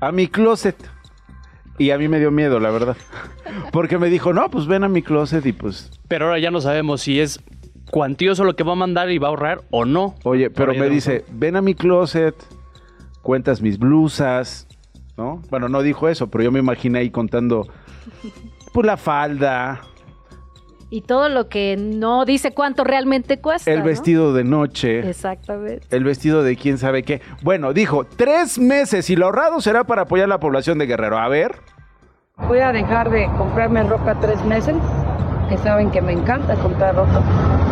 [0.02, 0.76] a mi closet.
[1.80, 2.95] Y a mí me dio miedo, la verdad.
[3.71, 5.89] Porque me dijo, no, pues ven a mi closet y pues...
[6.08, 7.39] Pero ahora ya no sabemos si es
[7.89, 10.13] cuantioso lo que va a mandar y va a ahorrar o no.
[10.23, 12.36] Oye, pero me dice, ven a mi closet,
[13.23, 14.67] cuentas mis blusas,
[15.17, 15.41] ¿no?
[15.49, 17.67] Bueno, no dijo eso, pero yo me imaginé ahí contando,
[18.73, 19.82] pues la falda,
[20.93, 23.71] Y todo lo que no dice cuánto realmente cuesta.
[23.71, 23.86] el ¿no?
[23.86, 25.88] vestido de noche, Exactamente.
[25.89, 27.19] el vestido de quién sabe qué.
[27.41, 31.17] Bueno, dijo, tres meses y lo ahorrado será para apoyar la población de Guerrero.
[31.17, 31.56] A ver,
[32.47, 34.75] Voy a dejar de comprarme ropa tres meses,
[35.49, 37.23] que saben que me encanta comprar ropa.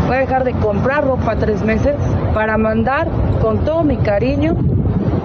[0.07, 1.95] Voy a dejar de comprar ropa tres meses
[2.33, 3.07] para mandar
[3.39, 4.57] con todo mi cariño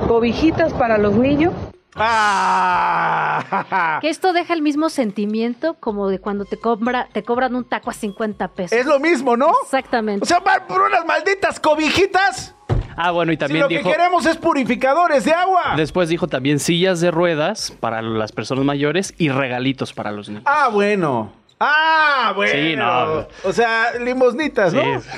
[0.06, 1.54] cobijitas para los niños.
[1.98, 3.98] ¡Ah!
[4.00, 7.90] Que esto deja el mismo sentimiento como de cuando te, cobra, te cobran un taco
[7.90, 8.78] a 50 pesos.
[8.78, 9.52] es lo mismo, ¿no?
[9.64, 10.22] Exactamente.
[10.22, 12.54] O sea, van por unas malditas cobijitas.
[12.96, 13.82] Ah, bueno, y Si también lo dijo...
[13.82, 15.74] que queremos es purificadores de agua.
[15.76, 20.44] Después dijo también sillas de ruedas para las personas mayores y regalitos para los niños.
[20.46, 21.32] Ah, bueno.
[21.60, 22.52] Ah, bueno.
[22.52, 23.26] Sí, no.
[23.48, 25.00] O sea, limosnitas, ¿no?
[25.00, 25.08] Sí.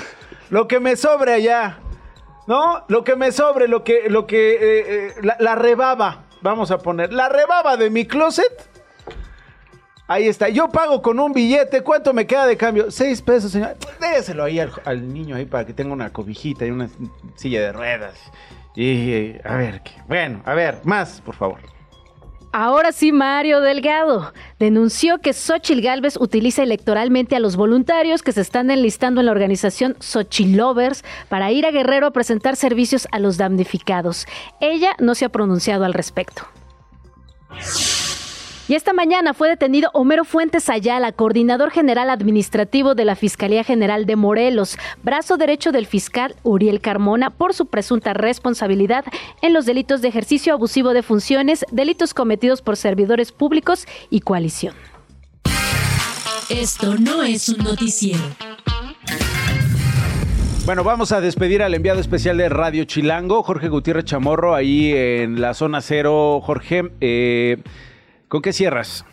[0.50, 1.78] Lo que me sobre allá.
[2.48, 2.84] ¿No?
[2.88, 4.58] Lo que me sobre, lo que, lo que, eh,
[5.08, 8.68] eh, la, la rebaba, vamos a poner, la rebaba de mi closet.
[10.06, 12.90] Ahí está, yo pago con un billete, ¿cuánto me queda de cambio?
[12.90, 13.76] Seis pesos, señor.
[14.00, 16.88] Déselo ahí al, al niño ahí para que tenga una cobijita y una
[17.34, 18.14] silla de ruedas.
[18.74, 19.92] Y, eh, a ver, ¿qué?
[20.06, 21.60] bueno, a ver, más, por favor.
[22.52, 28.40] Ahora sí, Mario Delgado denunció que Xochil Gálvez utiliza electoralmente a los voluntarios que se
[28.40, 33.36] están enlistando en la organización Xochilovers para ir a Guerrero a presentar servicios a los
[33.36, 34.26] damnificados.
[34.60, 36.46] Ella no se ha pronunciado al respecto.
[38.68, 44.04] Y esta mañana fue detenido Homero Fuentes Ayala, coordinador general administrativo de la Fiscalía General
[44.04, 49.06] de Morelos, brazo derecho del fiscal Uriel Carmona, por su presunta responsabilidad
[49.40, 54.74] en los delitos de ejercicio abusivo de funciones, delitos cometidos por servidores públicos y coalición.
[56.50, 58.20] Esto no es un noticiero.
[60.66, 65.40] Bueno, vamos a despedir al enviado especial de Radio Chilango, Jorge Gutiérrez Chamorro, ahí en
[65.40, 66.42] la zona cero.
[66.44, 67.62] Jorge, eh,
[68.28, 69.04] ¿con qué cierras?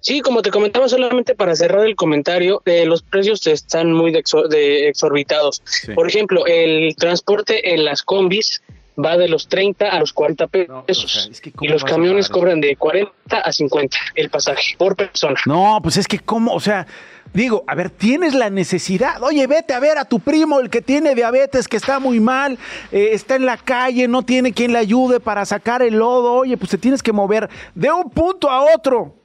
[0.00, 4.22] Sí, como te comentaba, solamente para cerrar el comentario, eh, los precios están muy de
[4.22, 5.62] exor- de exorbitados.
[5.96, 8.62] Por ejemplo, el transporte en las combis
[9.02, 11.30] va de los 30 a los 40 pesos
[11.60, 15.38] y los camiones cobran de 40 a 50 el pasaje por persona.
[15.46, 16.86] No, pues es que cómo, o sea,
[17.32, 19.22] digo, a ver, tienes la necesidad.
[19.22, 22.58] Oye, vete a ver a tu primo, el que tiene diabetes, que está muy mal,
[22.90, 26.32] eh, está en la calle, no tiene quien le ayude para sacar el lodo.
[26.32, 29.16] Oye, pues te tienes que mover de un punto a otro.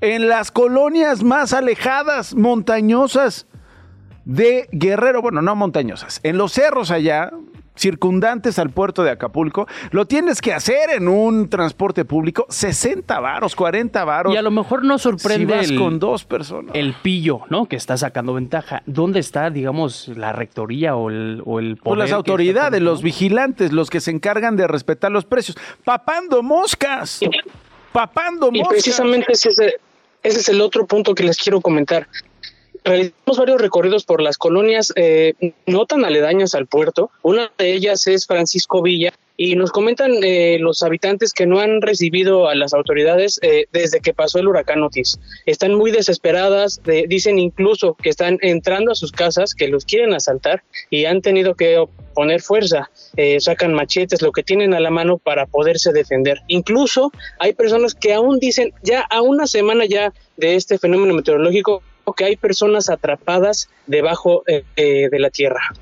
[0.00, 3.46] En las colonias más alejadas, montañosas
[4.24, 7.30] de Guerrero, bueno, no montañosas, en los cerros allá,
[7.76, 13.54] circundantes al puerto de Acapulco, lo tienes que hacer en un transporte público, 60 varos,
[13.56, 14.32] 40 varos.
[14.34, 16.74] Y a lo mejor no sorprende Si vas el, con dos personas.
[16.74, 17.66] el pillo, ¿no?
[17.66, 18.82] Que está sacando ventaja.
[18.86, 23.90] ¿Dónde está, digamos, la rectoría o el, o el Pues las autoridades, los vigilantes, los
[23.90, 25.56] que se encargan de respetar los precios.
[25.84, 27.20] Papando moscas.
[27.92, 28.68] Papando Y moscas.
[28.82, 29.72] precisamente ese es, el,
[30.22, 32.08] ese es el otro punto que les quiero comentar.
[32.84, 35.32] Realizamos varios recorridos por las colonias eh,
[35.66, 37.10] no tan aledañas al puerto.
[37.22, 41.80] Una de ellas es Francisco Villa y nos comentan eh, los habitantes que no han
[41.80, 45.18] recibido a las autoridades eh, desde que pasó el huracán Otis.
[45.46, 50.12] Están muy desesperadas, de- dicen incluso que están entrando a sus casas, que los quieren
[50.12, 51.82] asaltar y han tenido que
[52.14, 56.42] poner fuerza, eh, sacan machetes, lo que tienen a la mano para poderse defender.
[56.48, 61.82] Incluso hay personas que aún dicen, ya a una semana ya de este fenómeno meteorológico,
[62.12, 65.72] que hay personas atrapadas debajo eh, eh, de la tierra.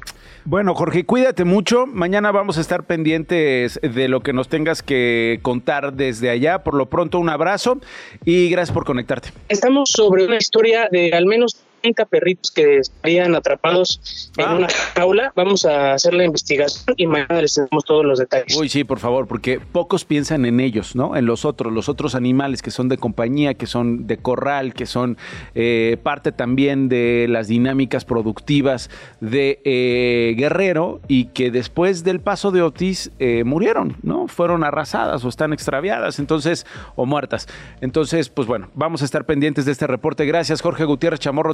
[0.45, 1.87] Bueno, Jorge, cuídate mucho.
[1.87, 6.65] Mañana vamos a estar pendientes de lo que nos tengas que contar desde allá.
[6.65, 7.79] Por lo pronto, un abrazo
[8.25, 9.31] y gracias por conectarte.
[9.49, 14.55] Estamos sobre una historia de al menos 30 perritos que estarían atrapados en Ah.
[14.57, 15.33] una jaula.
[15.37, 18.57] Vamos a hacer la investigación y mañana les tenemos todos los detalles.
[18.57, 21.16] Uy, sí, por favor, porque pocos piensan en ellos, ¿no?
[21.16, 24.87] En los otros, los otros animales que son de compañía, que son de corral, que
[24.87, 25.16] son
[25.55, 28.88] eh, parte también de las dinámicas productivas
[29.21, 34.29] de eh, Guerrero y que después del paso de Otis eh, murieron, ¿no?
[34.29, 36.66] Fueron arrasadas o están extraviadas, entonces,
[36.97, 37.49] o muertas.
[37.81, 40.25] Entonces, pues bueno, vamos a estar pendientes de este reporte.
[40.27, 41.53] Gracias, Jorge Gutiérrez Chamorro.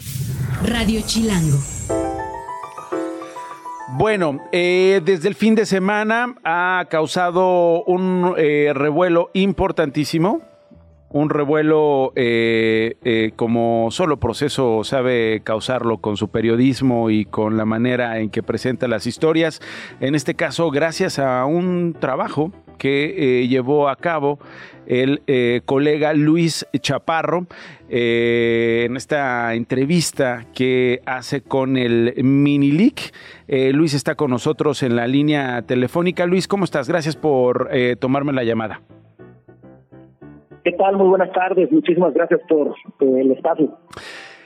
[0.64, 1.58] Radio Chilango.
[3.96, 10.42] Bueno, eh, desde el fin de semana ha causado un eh, revuelo importantísimo.
[11.10, 17.64] Un revuelo eh, eh, como solo proceso sabe causarlo con su periodismo y con la
[17.64, 19.60] manera en que presenta las historias.
[20.00, 24.38] En este caso, gracias a un trabajo que eh, llevó a cabo
[24.86, 27.46] el eh, colega Luis Chaparro
[27.88, 33.14] en esta entrevista que hace con el Minilic.
[33.48, 36.26] Luis está con nosotros en la línea telefónica.
[36.26, 36.86] Luis, ¿cómo estás?
[36.86, 38.82] Gracias por tomarme la llamada.
[40.68, 40.98] ¿Qué tal?
[40.98, 41.72] Muy buenas tardes.
[41.72, 43.78] Muchísimas gracias por el espacio.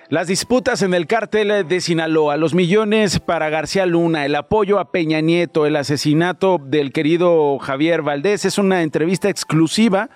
[0.08, 4.92] Las disputas en el cártel de Sinaloa, los millones para García Luna, el apoyo a
[4.92, 10.10] Peña Nieto, el asesinato del querido Javier Valdés, es una entrevista exclusiva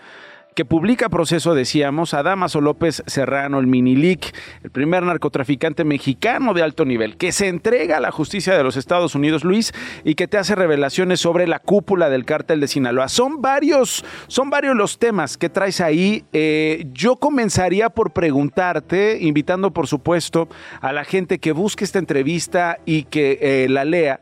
[0.56, 6.62] que publica proceso, decíamos, a Damaso López Serrano, el Minilic, el primer narcotraficante mexicano de
[6.62, 10.28] alto nivel, que se entrega a la justicia de los Estados Unidos, Luis, y que
[10.28, 13.08] te hace revelaciones sobre la cúpula del cártel de Sinaloa.
[13.08, 16.24] Son varios, son varios los temas que traes ahí.
[16.32, 20.48] Eh, yo comenzaría por preguntarte, invitando por supuesto
[20.80, 24.20] a la gente que busque esta entrevista y que eh, la lea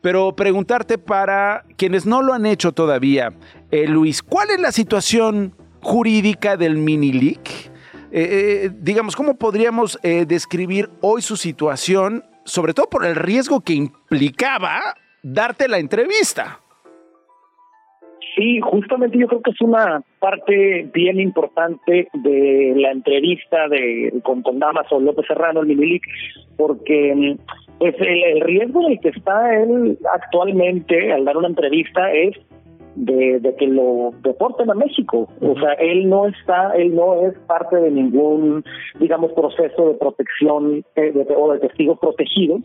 [0.00, 3.32] pero preguntarte para quienes no lo han hecho todavía,
[3.72, 7.70] eh, Luis, ¿cuál es la situación jurídica del Minilic?
[8.10, 13.60] Eh, eh, digamos, ¿cómo podríamos eh, describir hoy su situación, sobre todo por el riesgo
[13.60, 14.80] que implicaba
[15.22, 16.60] darte la entrevista?
[18.34, 24.42] Sí, justamente yo creo que es una parte bien importante de la entrevista de con,
[24.42, 26.04] con Damaso López Serrano, el Minilic,
[26.56, 27.36] porque
[27.78, 32.36] pues el, el riesgo en el que está él actualmente al dar una entrevista es
[32.94, 35.28] de, de que lo deporten a México.
[35.40, 38.64] O sea, él no está, él no es parte de ningún,
[38.98, 42.60] digamos, proceso de protección eh, de- o de testigos protegidos,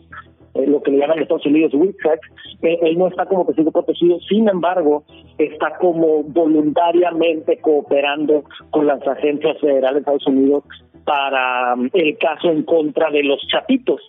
[0.54, 2.20] eh, lo que le llaman en Estados Unidos WITSEC,
[2.62, 5.02] él, él no está como testigo protegido, sin embargo,
[5.38, 10.64] está como voluntariamente cooperando con las agencias federales de Estados Unidos
[11.04, 14.00] para mm, el caso en contra de los chapitos.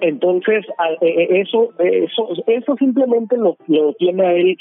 [0.00, 0.64] Entonces,
[1.00, 4.56] eh, eh, eso, eso, eso simplemente lo, lo tiene a él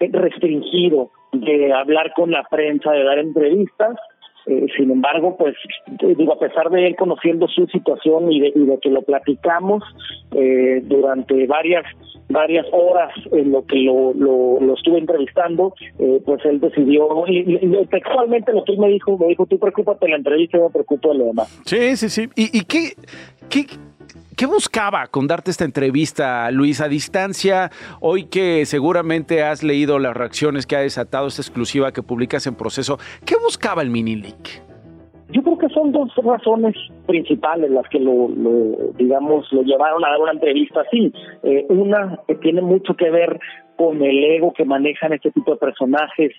[0.00, 3.96] restringido de hablar con la prensa, de dar entrevistas.
[4.46, 5.54] Eh, sin embargo, pues
[6.00, 9.02] eh, digo, a pesar de él conociendo su situación y de, y de que lo
[9.02, 9.84] platicamos
[10.32, 11.84] eh, durante varias
[12.28, 17.58] varias horas en lo que lo, lo, lo estuve entrevistando, eh, pues él decidió, y,
[17.90, 21.12] textualmente lo que él me dijo, me dijo, tú preocúpate la entrevista, yo me preocupo
[21.12, 21.48] de lo demás.
[21.66, 22.28] Sí, sí, sí.
[22.34, 22.94] ¿Y, y qué,
[23.50, 23.66] qué,
[24.36, 27.70] qué buscaba con darte esta entrevista, Luis, a distancia?
[28.00, 32.54] Hoy que seguramente has leído las reacciones que ha desatado esta exclusiva que publicas en
[32.54, 34.62] proceso, ¿qué buscaba el Minilic?
[35.32, 36.74] Yo creo que son dos razones
[37.06, 41.10] principales las que lo, lo, digamos, lo llevaron a dar una entrevista así.
[41.42, 43.40] Eh, una que tiene mucho que ver
[43.82, 46.32] con el ego que manejan este tipo de personajes,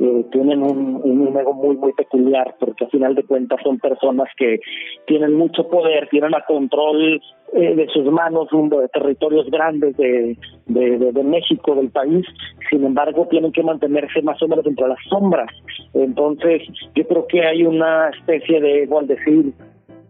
[0.00, 4.28] eh, tienen un, un ego muy, muy peculiar, porque al final de cuentas son personas
[4.36, 4.58] que
[5.06, 7.20] tienen mucho poder, tienen a control
[7.54, 12.26] eh, de sus manos un de territorios grandes de, de, de- de México, del país,
[12.68, 15.50] sin embargo tienen que mantenerse más o menos entre las sombras.
[15.94, 16.62] Entonces
[16.94, 19.52] yo creo que hay una especie de ego al decir,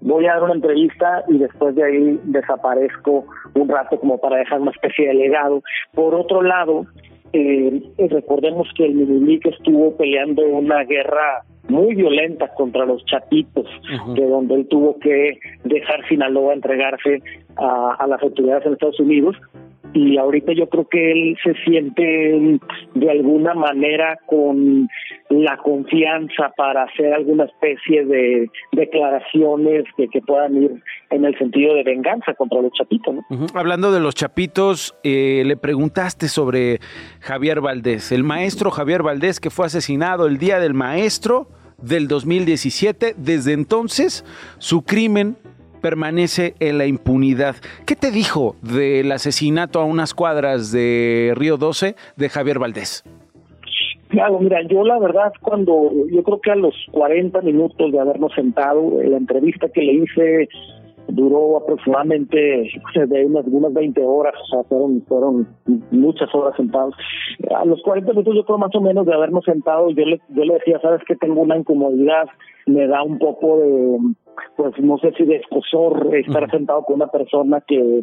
[0.01, 4.61] voy a dar una entrevista y después de ahí desaparezco un rato como para dejar
[4.61, 5.63] una especie de legado.
[5.95, 6.87] Por otro lado,
[7.33, 13.67] eh, recordemos que el Minilic estuvo peleando una guerra muy violenta contra los chapitos,
[14.15, 17.23] de donde él tuvo que dejar Sinaloa, entregarse
[17.57, 19.37] a, a las autoridades en Estados Unidos.
[19.94, 22.61] Y ahorita yo creo que él se siente
[22.94, 24.88] de alguna manera con
[25.31, 31.85] la confianza para hacer alguna especie de declaraciones que, puedan ir en el sentido de
[31.85, 33.16] venganza contra los chapitos.
[33.55, 36.81] Hablando de los chapitos, eh, le preguntaste sobre
[37.20, 41.48] Javier Valdés, el maestro Javier Valdés que fue asesinado el día del maestro
[41.79, 43.14] del 2017.
[43.16, 44.24] Desde entonces,
[44.59, 45.37] su crimen
[45.79, 47.57] permanece en la impunidad.
[47.87, 53.05] ¿Qué te dijo del asesinato a unas cuadras de Río 12 de Javier Valdés?
[54.09, 58.33] Claro, mira, yo la verdad cuando, yo creo que a los 40 minutos de habernos
[58.35, 60.48] sentado, eh, la entrevista que le hice,
[61.09, 62.37] duró aproximadamente
[62.94, 65.48] de unas, unas 20 horas, o sea, fueron, fueron
[65.90, 66.94] muchas horas sentados.
[67.55, 70.44] A los 40 minutos yo creo más o menos de habernos sentado, yo le, yo
[70.44, 72.29] le decía, sabes que tengo una incomodidad,
[72.67, 73.98] me da un poco de,
[74.57, 78.03] pues no sé si de escosor estar sentado con una persona que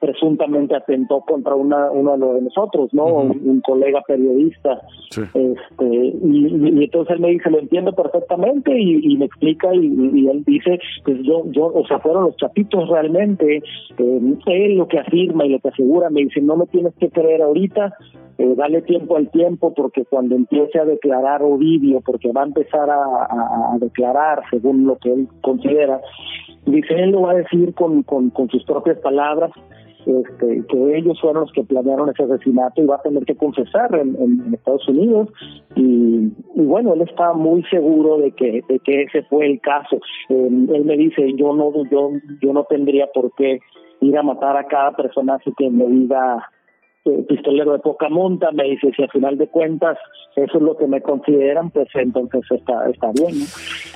[0.00, 3.06] presuntamente atentó contra una, uno de nosotros, ¿no?
[3.06, 4.80] un, colega periodista.
[5.10, 10.78] Este, y, entonces él me dice, lo entiendo perfectamente y, me explica y, él dice,
[11.04, 13.62] pues yo, yo, o sea, fueron los chapitos realmente,
[13.98, 17.10] eh, él lo que afirma y lo que asegura, me dice, no me tienes que
[17.10, 17.94] creer ahorita,
[18.38, 22.90] eh, dale tiempo al tiempo porque cuando empiece a declarar Ovidio, porque va a empezar
[22.90, 26.00] a, a declarar según lo que él considera,
[26.66, 29.50] dice, él lo va a decir con, con, con sus propias palabras,
[30.06, 33.94] este, que ellos fueron los que planearon ese asesinato y va a tener que confesar
[33.94, 35.28] en, Estados Unidos.
[35.76, 40.00] Y, y, bueno él está muy seguro de que de que ese fue el caso.
[40.28, 43.60] Él me dice yo no yo yo no tendría por qué
[44.00, 46.48] ir a matar a cada personaje que me diga
[47.04, 48.50] eh, pistolero de poca monta.
[48.52, 49.98] Me dice si al final de cuentas
[50.36, 53.34] eso es lo que me consideran pues entonces está está bien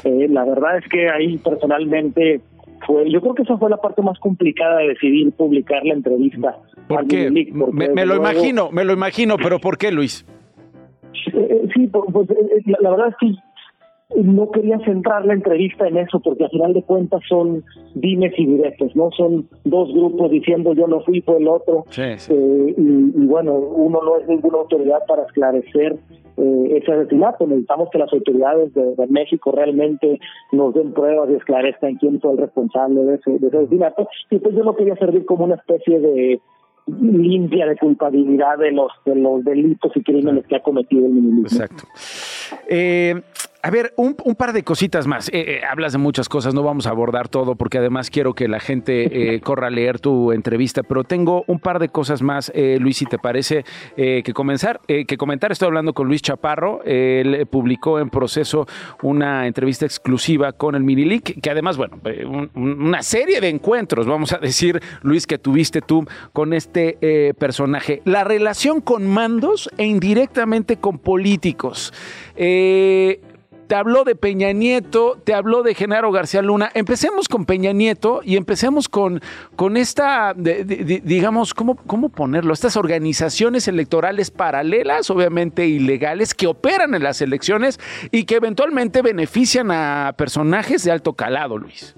[0.05, 2.41] eh, la verdad es que ahí personalmente
[2.87, 6.57] fue, yo creo que esa fue la parte más complicada de decidir publicar la entrevista.
[6.89, 7.31] ¿Por qué?
[7.31, 10.25] me, lo imagino, me lo imagino, pero ¿por qué, Luis?
[11.27, 13.35] Eh, eh, sí, pues eh, la, verdad es que
[14.15, 18.47] no quería centrar la entrevista en eso porque al final de cuentas son dimes y
[18.47, 19.11] directos, ¿no?
[19.17, 21.85] Son dos grupos diciendo yo no fui, fue el otro.
[21.97, 25.97] y, bueno, uno no es ninguna autoridad para esclarecer
[26.37, 27.47] eh, ese asesinato.
[27.47, 30.21] Necesitamos que las autoridades de, México realmente
[30.53, 34.09] nos den pruebas y esclarezcan quién fue el responsable de ese, de ese asesinato.
[34.31, 36.41] Y pues yo no quería servir como una especie de
[36.87, 41.65] limpia de culpabilidad de los de los delitos y crímenes que ha cometido el ministro.
[41.65, 41.83] Exacto.
[42.69, 43.21] Eh,
[43.67, 45.29] a ver, un, par de cositas más.
[45.31, 48.47] Eh, eh, hablas de muchas cosas, no vamos a abordar todo porque además quiero que
[48.47, 52.53] la gente eh, corra a leer tu entrevista, pero tengo un par de cosas más,
[52.55, 53.65] Luis, si te parece
[53.97, 55.51] que comenzar, que comentar.
[55.51, 58.69] Estoy hablando con Luis Chaparro, él publicó en proceso
[59.03, 61.99] una entrevista exclusiva con el Minilic, que además, bueno,
[62.55, 68.01] una serie de encuentros, vamos a decir, Luis, que tuviste tú con este personaje.
[68.05, 71.93] La relación con mandos e indirectamente con políticos.
[72.37, 73.21] Eh,
[73.67, 76.71] te habló de Peña Nieto, te habló de Genaro García Luna.
[76.75, 79.21] Empecemos con Peña Nieto y empecemos con,
[79.57, 82.53] con esta, digamos, ¿cómo, ¿cómo ponerlo?
[82.53, 87.81] Estas organizaciones electorales paralelas, obviamente ilegales, que operan en las elecciones
[88.13, 91.97] y que eventualmente benefician a personajes de alto calado, Luis.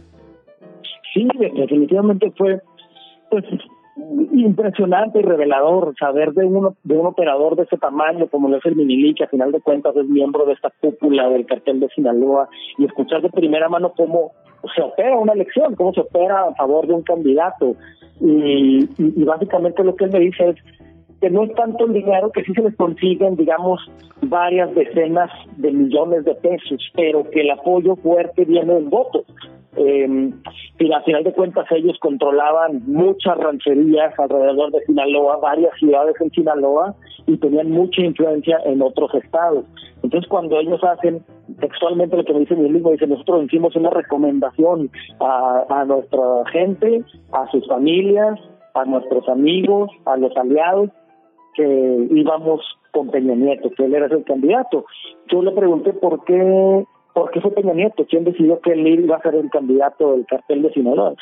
[1.14, 2.60] Sí, definitivamente fue
[3.30, 3.44] pues,
[4.32, 8.66] impresionante y revelador saber de un, de un operador de ese tamaño como lo es
[8.66, 11.88] el Minili, que a final de cuentas es miembro de esta cúpula del cartel de
[11.88, 14.32] Sinaloa, y escuchar de primera mano cómo
[14.74, 17.74] se opera una elección, cómo se opera a favor de un candidato.
[18.20, 20.56] Y, y, básicamente lo que él me dice es
[21.20, 23.80] que no es tanto el dinero, que sí se les consiguen, digamos,
[24.22, 29.24] varias decenas de millones de pesos, pero que el apoyo fuerte viene del voto.
[29.76, 30.30] Eh,
[30.78, 36.30] y a final de cuentas ellos controlaban muchas rancherías alrededor de Sinaloa, varias ciudades en
[36.30, 36.94] Sinaloa
[37.26, 39.64] y tenían mucha influencia en otros estados.
[40.02, 41.24] Entonces cuando ellos hacen
[41.60, 46.44] textualmente lo que me dice mi mismo, dice nosotros hicimos una recomendación a, a nuestra
[46.52, 47.02] gente,
[47.32, 48.38] a sus familias,
[48.74, 50.90] a nuestros amigos, a los aliados,
[51.54, 52.60] que íbamos
[52.92, 54.84] con Peña Nieto, que él era el candidato.
[55.26, 56.84] Yo le pregunté por qué
[57.18, 58.06] ¿por qué fue Peña Nieto?
[58.08, 61.14] ¿Quién decidió que él iba a ser el candidato del cartel de Sinaloa?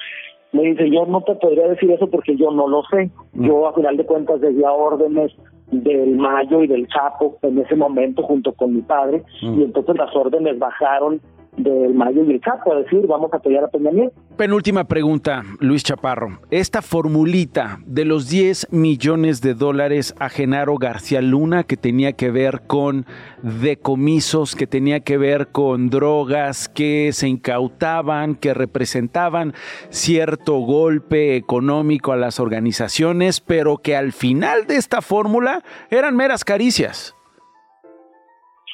[0.52, 3.10] Me dice, yo no te podría decir eso porque yo no lo sé.
[3.32, 5.32] Yo, a final de cuentas, desde órdenes
[5.70, 10.14] del Mayo y del Chapo en ese momento junto con mi padre y entonces las
[10.14, 11.20] órdenes bajaron
[11.56, 14.14] del Mayo y el a decir, vamos a apoyar a Peña Nieto.
[14.36, 16.40] Penúltima pregunta, Luis Chaparro.
[16.50, 22.30] Esta formulita de los 10 millones de dólares a Genaro García Luna que tenía que
[22.30, 23.06] ver con
[23.42, 29.54] decomisos, que tenía que ver con drogas que se incautaban, que representaban
[29.88, 36.44] cierto golpe económico a las organizaciones, pero que al final de esta fórmula eran meras
[36.44, 37.15] caricias.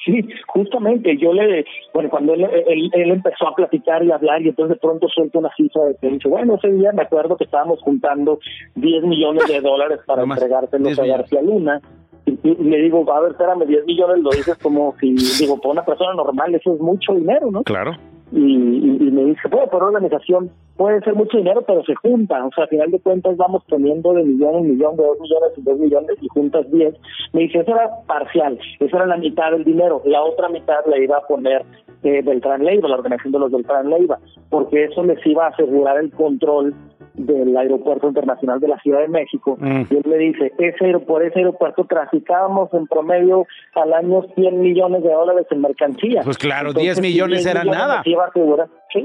[0.04, 4.76] Sí, justamente, yo le, bueno, cuando él, él, empezó a platicar y hablar y entonces
[4.76, 7.80] de pronto suelta una cifra de que dice, bueno, ese día me acuerdo que estábamos
[7.82, 8.40] juntando
[8.74, 11.80] 10 millones de dólares para entregárselos a García Luna
[12.26, 15.84] y, le digo, a ver, espérame, 10 millones lo dices como si, digo, para una
[15.84, 17.62] persona normal eso es mucho dinero, ¿no?
[17.62, 17.92] Claro.
[18.32, 22.64] Y, me dice, bueno, por organización puede ser mucho dinero, pero se junta, o sea,
[22.64, 25.78] al final de cuentas vamos poniendo de millón en millón, de dos millones en dos
[25.78, 26.94] millones y juntas diez.
[27.32, 30.98] Me dice, eso era parcial, eso era la mitad del dinero, la otra mitad la
[30.98, 31.62] iba a poner
[32.02, 34.18] eh, Beltrán Leiva, la organización de los Beltrán Leiva,
[34.48, 36.74] porque eso les iba a asegurar el control
[37.14, 39.82] del aeropuerto internacional de la Ciudad de México mm.
[39.90, 45.02] y él me dice ese por ese aeropuerto traficábamos en promedio al año 100 millones
[45.02, 48.02] de dólares en mercancía pues claro 10 millones era nada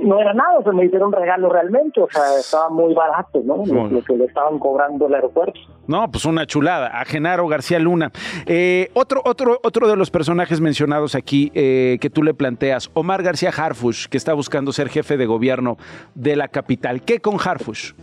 [0.04, 4.04] no era nada se me hicieron regalo realmente o sea estaba muy barato no lo,
[4.04, 5.60] que le estaban cobrando el aeropuerto.
[5.88, 8.12] No pues una chulada a Genaro García Luna.
[8.46, 13.24] Eh, otro otro otro de los personajes mencionados aquí eh, que tú le planteas Omar
[13.24, 15.78] García Harfush que está buscando ser jefe de gobierno
[16.16, 17.02] de la capital.
[17.04, 17.94] Qué con Harfush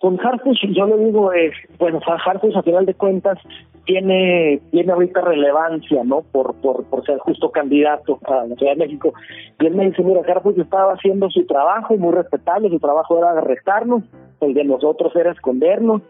[0.00, 3.38] con Harfush yo le digo, es, bueno, Harfush a final de cuentas
[3.84, 6.22] tiene tiene ahorita relevancia, ¿no?
[6.32, 9.12] Por, por, por ser justo candidato a la Ciudad de México.
[9.58, 13.30] Y él me dice, mira, Harfush estaba haciendo su trabajo, muy respetable, su trabajo era
[13.32, 14.02] arrestarnos,
[14.40, 16.02] el de nosotros era escondernos,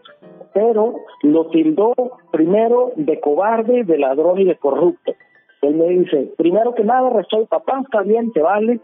[0.52, 1.94] pero lo tildó
[2.30, 5.12] primero de cobarde, de ladrón y de corrupto.
[5.62, 8.80] Él me dice, primero que nada, arrestó al papá, está bien, te vale.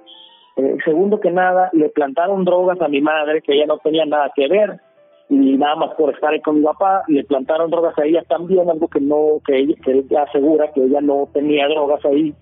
[0.56, 4.32] Eh, segundo que nada, le plantaron drogas a mi madre, que ella no tenía nada
[4.34, 4.80] que ver
[5.28, 8.70] y nada más por estar ahí con mi papá le plantaron drogas a ella también
[8.70, 12.34] algo que no que ella, que ella asegura que ella no tenía drogas ahí.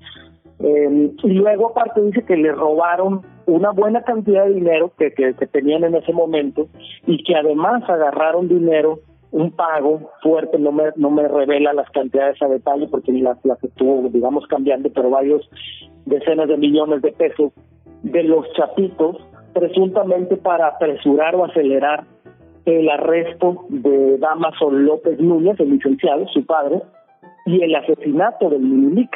[0.61, 5.32] Eh, y luego aparte dice que le robaron una buena cantidad de dinero que, que,
[5.47, 6.68] tenían en ese momento
[7.07, 9.01] y que además agarraron dinero
[9.32, 13.62] un pago fuerte no me no me revela las cantidades a detalle porque las las
[13.64, 15.51] estuvo digamos cambiando pero varios
[16.07, 17.53] decenas de millones de pesos
[18.05, 19.16] de los chapitos
[19.53, 22.05] presuntamente para apresurar o acelerar
[22.65, 26.81] el arresto de Damaso López Núñez, el licenciado, su padre,
[27.47, 29.11] y el asesinato del Minilic.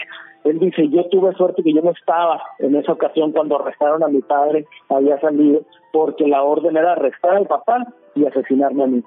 [0.44, 4.08] Él dice, yo tuve suerte que yo no estaba en esa ocasión cuando arrestaron a
[4.08, 9.02] mi padre, había salido, porque la orden era arrestar al papá y asesinarme a mí.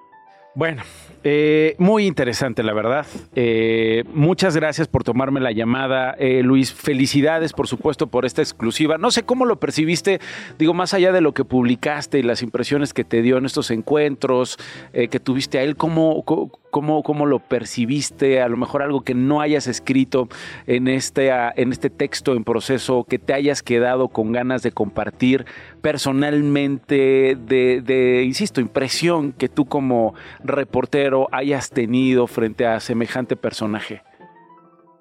[0.54, 0.82] Bueno,
[1.24, 3.05] eh, muy interesante, la verdad.
[3.36, 6.74] Eh, muchas gracias por tomarme la llamada, eh, Luis.
[6.74, 8.97] Felicidades, por supuesto, por esta exclusiva.
[8.97, 10.19] No sé cómo lo percibiste,
[10.57, 13.72] digo, más allá de lo que publicaste y las impresiones que te dio en estos
[13.72, 14.57] encuentros
[14.93, 18.41] que tuviste a él, ¿cómo, cómo, cómo lo percibiste?
[18.41, 20.28] A lo mejor algo que no hayas escrito
[20.65, 25.45] en este, en este texto en proceso, que te hayas quedado con ganas de compartir
[25.82, 30.14] personalmente, de, de insisto, impresión que tú como
[30.44, 34.02] reportero hayas tenido frente a semejante personaje?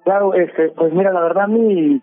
[0.03, 2.01] Claro, este, pues mira, la verdad mi,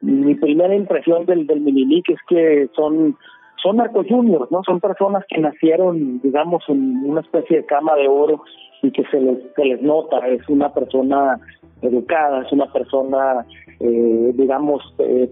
[0.00, 3.16] mi primera impresión del, del Minilic es que son
[3.62, 4.62] son narcos juniors, ¿no?
[4.62, 8.42] Son personas que nacieron, digamos, en una especie de cama de oro
[8.82, 11.40] y que se les, se les nota, es una persona
[11.80, 13.46] educada, es una persona,
[13.80, 15.30] eh, digamos, eh,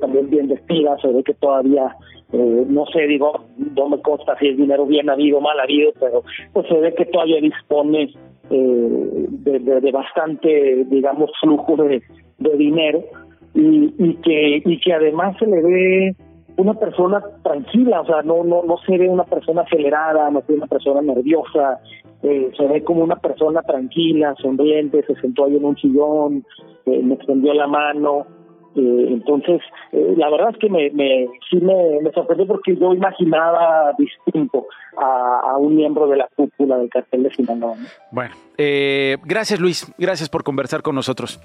[0.00, 1.96] también bien vestida, se ve que todavía
[2.32, 3.44] eh, no sé, digo,
[3.76, 6.22] no me consta si es dinero bien habido o mal habido, pero
[6.54, 8.10] pues se ve que todavía dispone
[8.50, 12.02] eh, de, bastante, digamos, flujo de,
[12.56, 13.04] dinero
[13.54, 16.16] y, y que y que además se le ve
[16.56, 20.52] una persona tranquila, o sea, no no no se ve una persona acelerada, no se
[20.52, 21.80] ve una persona nerviosa,
[22.22, 26.44] eh, se ve como una persona tranquila, sonriente, se sentó ahí en un sillón,
[26.86, 28.26] me extendió la mano,
[28.74, 29.60] eh, entonces,
[29.92, 34.66] eh, la verdad es que me, me sí me, me, sorprendió porque yo imaginaba distinto
[34.96, 37.76] a, un miembro de la cúpula del cartel de Sinaloa.
[38.10, 41.40] Bueno, eh, gracias Luis, gracias por conversar con nosotros.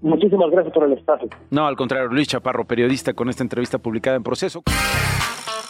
[0.00, 1.28] Muchísimas gracias por el espacio.
[1.50, 4.62] No, al contrario, Luis Chaparro, periodista con esta entrevista publicada en proceso.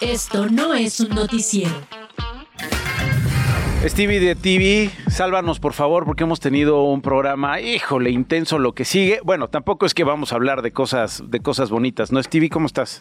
[0.01, 1.73] Esto no es un noticiero.
[3.83, 8.85] Stevie de TV, sálvanos por favor porque hemos tenido un programa, híjole, intenso lo que
[8.85, 9.21] sigue.
[9.25, 12.23] Bueno, tampoco es que vamos a hablar de cosas, de cosas bonitas, ¿no?
[12.23, 13.01] Stevie, ¿cómo estás?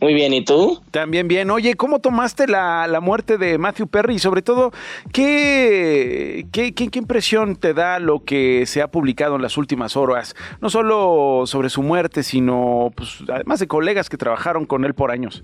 [0.00, 0.80] Muy bien, ¿y tú?
[0.92, 1.50] También bien.
[1.50, 4.14] Oye, ¿cómo tomaste la, la muerte de Matthew Perry?
[4.14, 4.70] Y sobre todo,
[5.12, 10.36] ¿qué, qué, qué, impresión te da lo que se ha publicado en las últimas horas?
[10.60, 15.10] No solo sobre su muerte, sino pues, además de colegas que trabajaron con él por
[15.10, 15.42] años.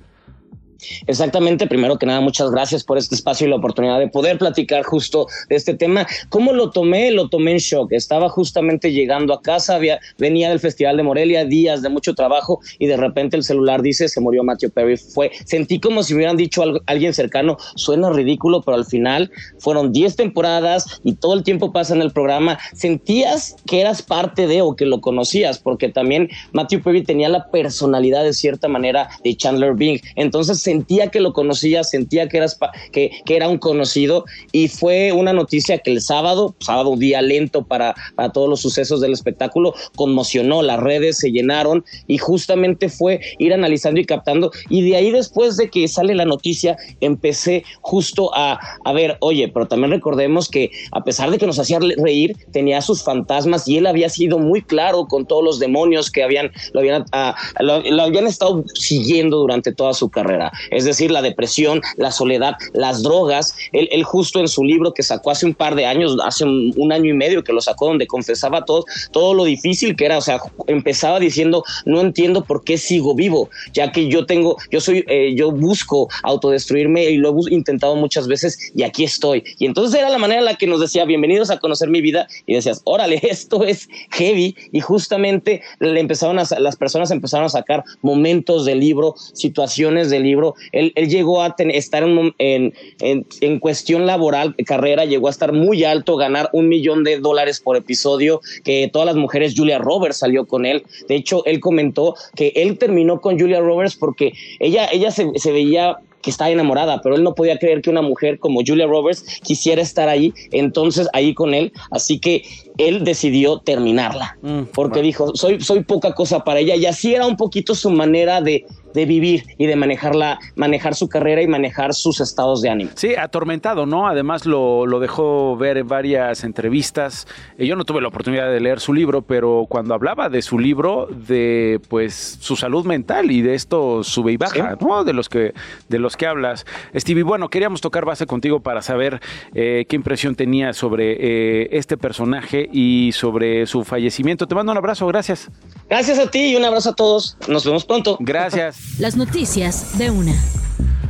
[1.06, 4.82] Exactamente, primero que nada, muchas gracias por este espacio y la oportunidad de poder platicar
[4.82, 6.06] justo de este tema.
[6.28, 7.10] ¿Cómo lo tomé?
[7.10, 7.92] Lo tomé en shock.
[7.92, 12.60] Estaba justamente llegando a casa, había, venía del Festival de Morelia, días de mucho trabajo
[12.78, 14.96] y de repente el celular dice se murió Matthew Perry.
[14.96, 19.30] Fue, sentí como si me hubieran dicho algo, alguien cercano, suena ridículo, pero al final
[19.58, 22.58] fueron 10 temporadas y todo el tiempo pasa en el programa.
[22.74, 27.50] Sentías que eras parte de o que lo conocías, porque también Matthew Perry tenía la
[27.50, 30.00] personalidad de cierta manera de Chandler Bing.
[30.14, 32.58] Entonces sentía que lo conocía, sentía que, eras
[32.90, 37.62] que, que, era un conocido y fue una noticia que el sábado, sábado día lento
[37.62, 43.20] para, para todos los sucesos del espectáculo, conmocionó, las redes se llenaron y justamente fue
[43.38, 48.34] ir analizando y captando y de ahí después de que sale la noticia empecé justo
[48.34, 52.36] a, a ver, oye, pero también recordemos que a pesar de que nos hacía reír,
[52.52, 56.50] tenía sus fantasmas y él había sido muy claro con todos los demonios que habían,
[56.72, 60.50] lo habían, habían estado siguiendo durante toda su carrera.
[60.70, 63.56] Es decir, la depresión, la soledad, las drogas.
[63.72, 66.92] Él, justo en su libro que sacó hace un par de años, hace un, un,
[66.92, 70.18] año y medio que lo sacó, donde confesaba todo, todo lo difícil que era.
[70.18, 74.80] O sea, empezaba diciendo, no entiendo por qué sigo vivo, ya que yo tengo, yo
[74.80, 79.44] soy, eh, yo busco autodestruirme y lo he intentado muchas veces y aquí estoy.
[79.58, 82.26] Y entonces era la manera en la que nos decía, bienvenidos a conocer mi vida
[82.46, 84.56] y decías, órale, esto es heavy.
[84.72, 90.22] Y justamente le empezaron a, las personas empezaron a sacar momentos del libro, situaciones del
[90.22, 90.45] libro.
[90.72, 95.30] Él, él llegó a ten, estar en, en, en, en, cuestión laboral, carrera, llegó a
[95.30, 99.78] estar muy alto, ganar un millón de dólares por episodio, que todas las mujeres, Julia
[99.78, 100.84] Roberts salió con él.
[101.08, 105.52] De hecho, él comentó que él terminó con Julia Roberts porque ella, ella se, se
[105.52, 109.24] veía que estaba enamorada, pero él no podía creer que una mujer como Julia Roberts
[109.44, 112.42] quisiera estar ahí, entonces ahí con él, así que
[112.78, 115.06] él decidió terminarla, mm, porque bueno.
[115.06, 118.66] dijo, soy, soy poca cosa para ella, y así era un poquito su manera de,
[118.96, 122.90] de vivir y de manejarla, manejar su carrera y manejar sus estados de ánimo.
[122.94, 124.08] Sí, atormentado, ¿no?
[124.08, 127.28] Además lo, lo dejó ver en varias entrevistas.
[127.58, 131.08] Yo no tuve la oportunidad de leer su libro, pero cuando hablaba de su libro,
[131.10, 134.84] de pues su salud mental y de esto sube y baja, sí.
[134.86, 135.04] ¿no?
[135.04, 135.52] De los que,
[135.90, 136.64] de los que hablas.
[136.94, 139.20] Stevie, bueno, queríamos tocar base contigo para saber
[139.54, 144.46] eh, qué impresión tenía sobre eh, este personaje y sobre su fallecimiento.
[144.48, 145.50] Te mando un abrazo, gracias.
[145.90, 147.36] Gracias a ti y un abrazo a todos.
[147.46, 148.16] Nos vemos pronto.
[148.20, 148.85] Gracias.
[148.98, 150.32] Las noticias de una.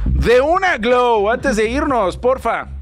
[0.07, 1.31] De una, Glow.
[1.31, 2.76] Antes de irnos, porfa.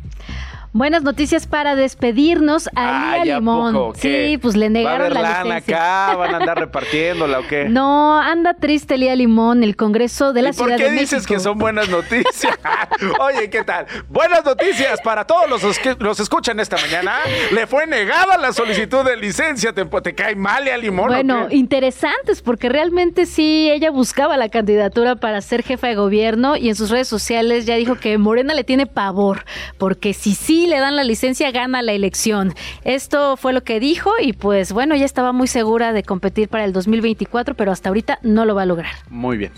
[0.77, 3.75] Buenas noticias para despedirnos a Lía Limón.
[3.75, 5.77] Poco, sí, pues le negaron ¿Va a la lana licencia.
[6.09, 6.17] acá?
[6.17, 7.69] ¿Van a andar repartiéndola o qué?
[7.69, 11.03] No, anda triste Lía Limón, el Congreso de la ¿Y por Ciudad qué de México.
[11.15, 12.59] dices que son buenas noticias?
[13.21, 13.87] Oye, ¿qué tal?
[14.09, 17.19] Buenas noticias para todos los que nos escuchan esta mañana.
[17.53, 19.73] Le fue negada la solicitud de licencia.
[19.73, 21.07] ¿Te, te cae mal Lía Limón?
[21.07, 26.69] Bueno, interesantes, porque realmente sí, ella buscaba la candidatura para ser jefa de gobierno y
[26.69, 29.45] en sus redes sociales ya dijo que Morena le tiene pavor,
[29.79, 32.55] porque si sí le dan la licencia, gana la elección.
[32.85, 36.65] Esto fue lo que dijo y pues bueno, ella estaba muy segura de competir para
[36.65, 38.93] el 2024, pero hasta ahorita no lo va a lograr.
[39.11, 39.53] Muy bien.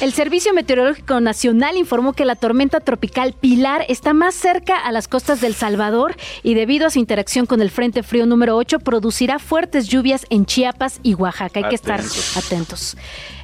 [0.00, 5.08] El Servicio Meteorológico Nacional informó que la tormenta tropical Pilar está más cerca a las
[5.08, 9.38] costas del Salvador y debido a su interacción con el Frente Frío número 8 producirá
[9.38, 11.60] fuertes lluvias en Chiapas y Oaxaca.
[11.60, 12.00] Hay que estar
[12.34, 12.96] atentos.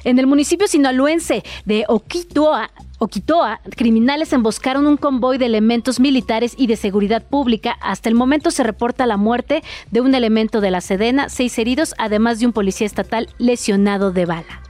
[0.03, 6.65] En el municipio sinaloense de Oquitoa, Oquitoa, criminales emboscaron un convoy de elementos militares y
[6.67, 7.77] de seguridad pública.
[7.81, 11.93] Hasta el momento se reporta la muerte de un elemento de la Sedena, seis heridos,
[11.99, 14.61] además de un policía estatal lesionado de bala.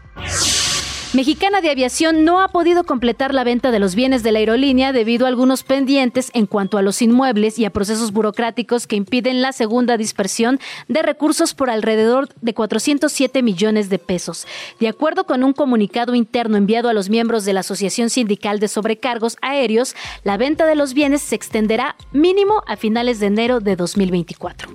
[1.14, 4.92] Mexicana de Aviación no ha podido completar la venta de los bienes de la aerolínea
[4.92, 9.42] debido a algunos pendientes en cuanto a los inmuebles y a procesos burocráticos que impiden
[9.42, 14.48] la segunda dispersión de recursos por alrededor de 407 millones de pesos.
[14.82, 18.68] De acuerdo con un comunicado interno enviado a los miembros de la Asociación Sindical de
[18.68, 19.96] Sobrecargos Aéreos,
[20.26, 24.70] la venta de los bienes se extenderá mínimo a finales de enero de 2024.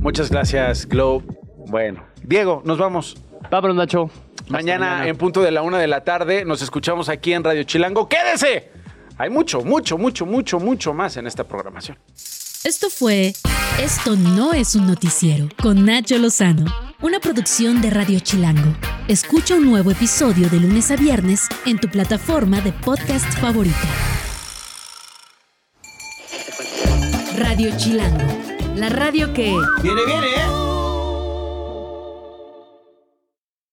[0.00, 1.22] Muchas gracias, Glow.
[1.68, 3.16] Bueno, Diego, nos vamos.
[3.50, 4.10] Vámonos, Nacho.
[4.48, 7.64] Mañana, mañana, en punto de la una de la tarde nos escuchamos aquí en Radio
[7.64, 8.08] Chilango.
[8.08, 8.70] ¡Quédese!
[9.18, 11.98] Hay mucho, mucho, mucho, mucho, mucho más en esta programación.
[12.64, 13.32] Esto fue
[13.80, 16.64] Esto no es un noticiero con Nacho Lozano,
[17.00, 18.74] una producción de Radio Chilango.
[19.08, 23.76] Escucha un nuevo episodio de lunes a viernes en tu plataforma de podcast favorita.
[27.36, 28.24] Radio Chilango,
[28.74, 29.54] la radio que...
[29.82, 30.26] ¡Viene, viene!
[30.26, 30.65] ¿eh?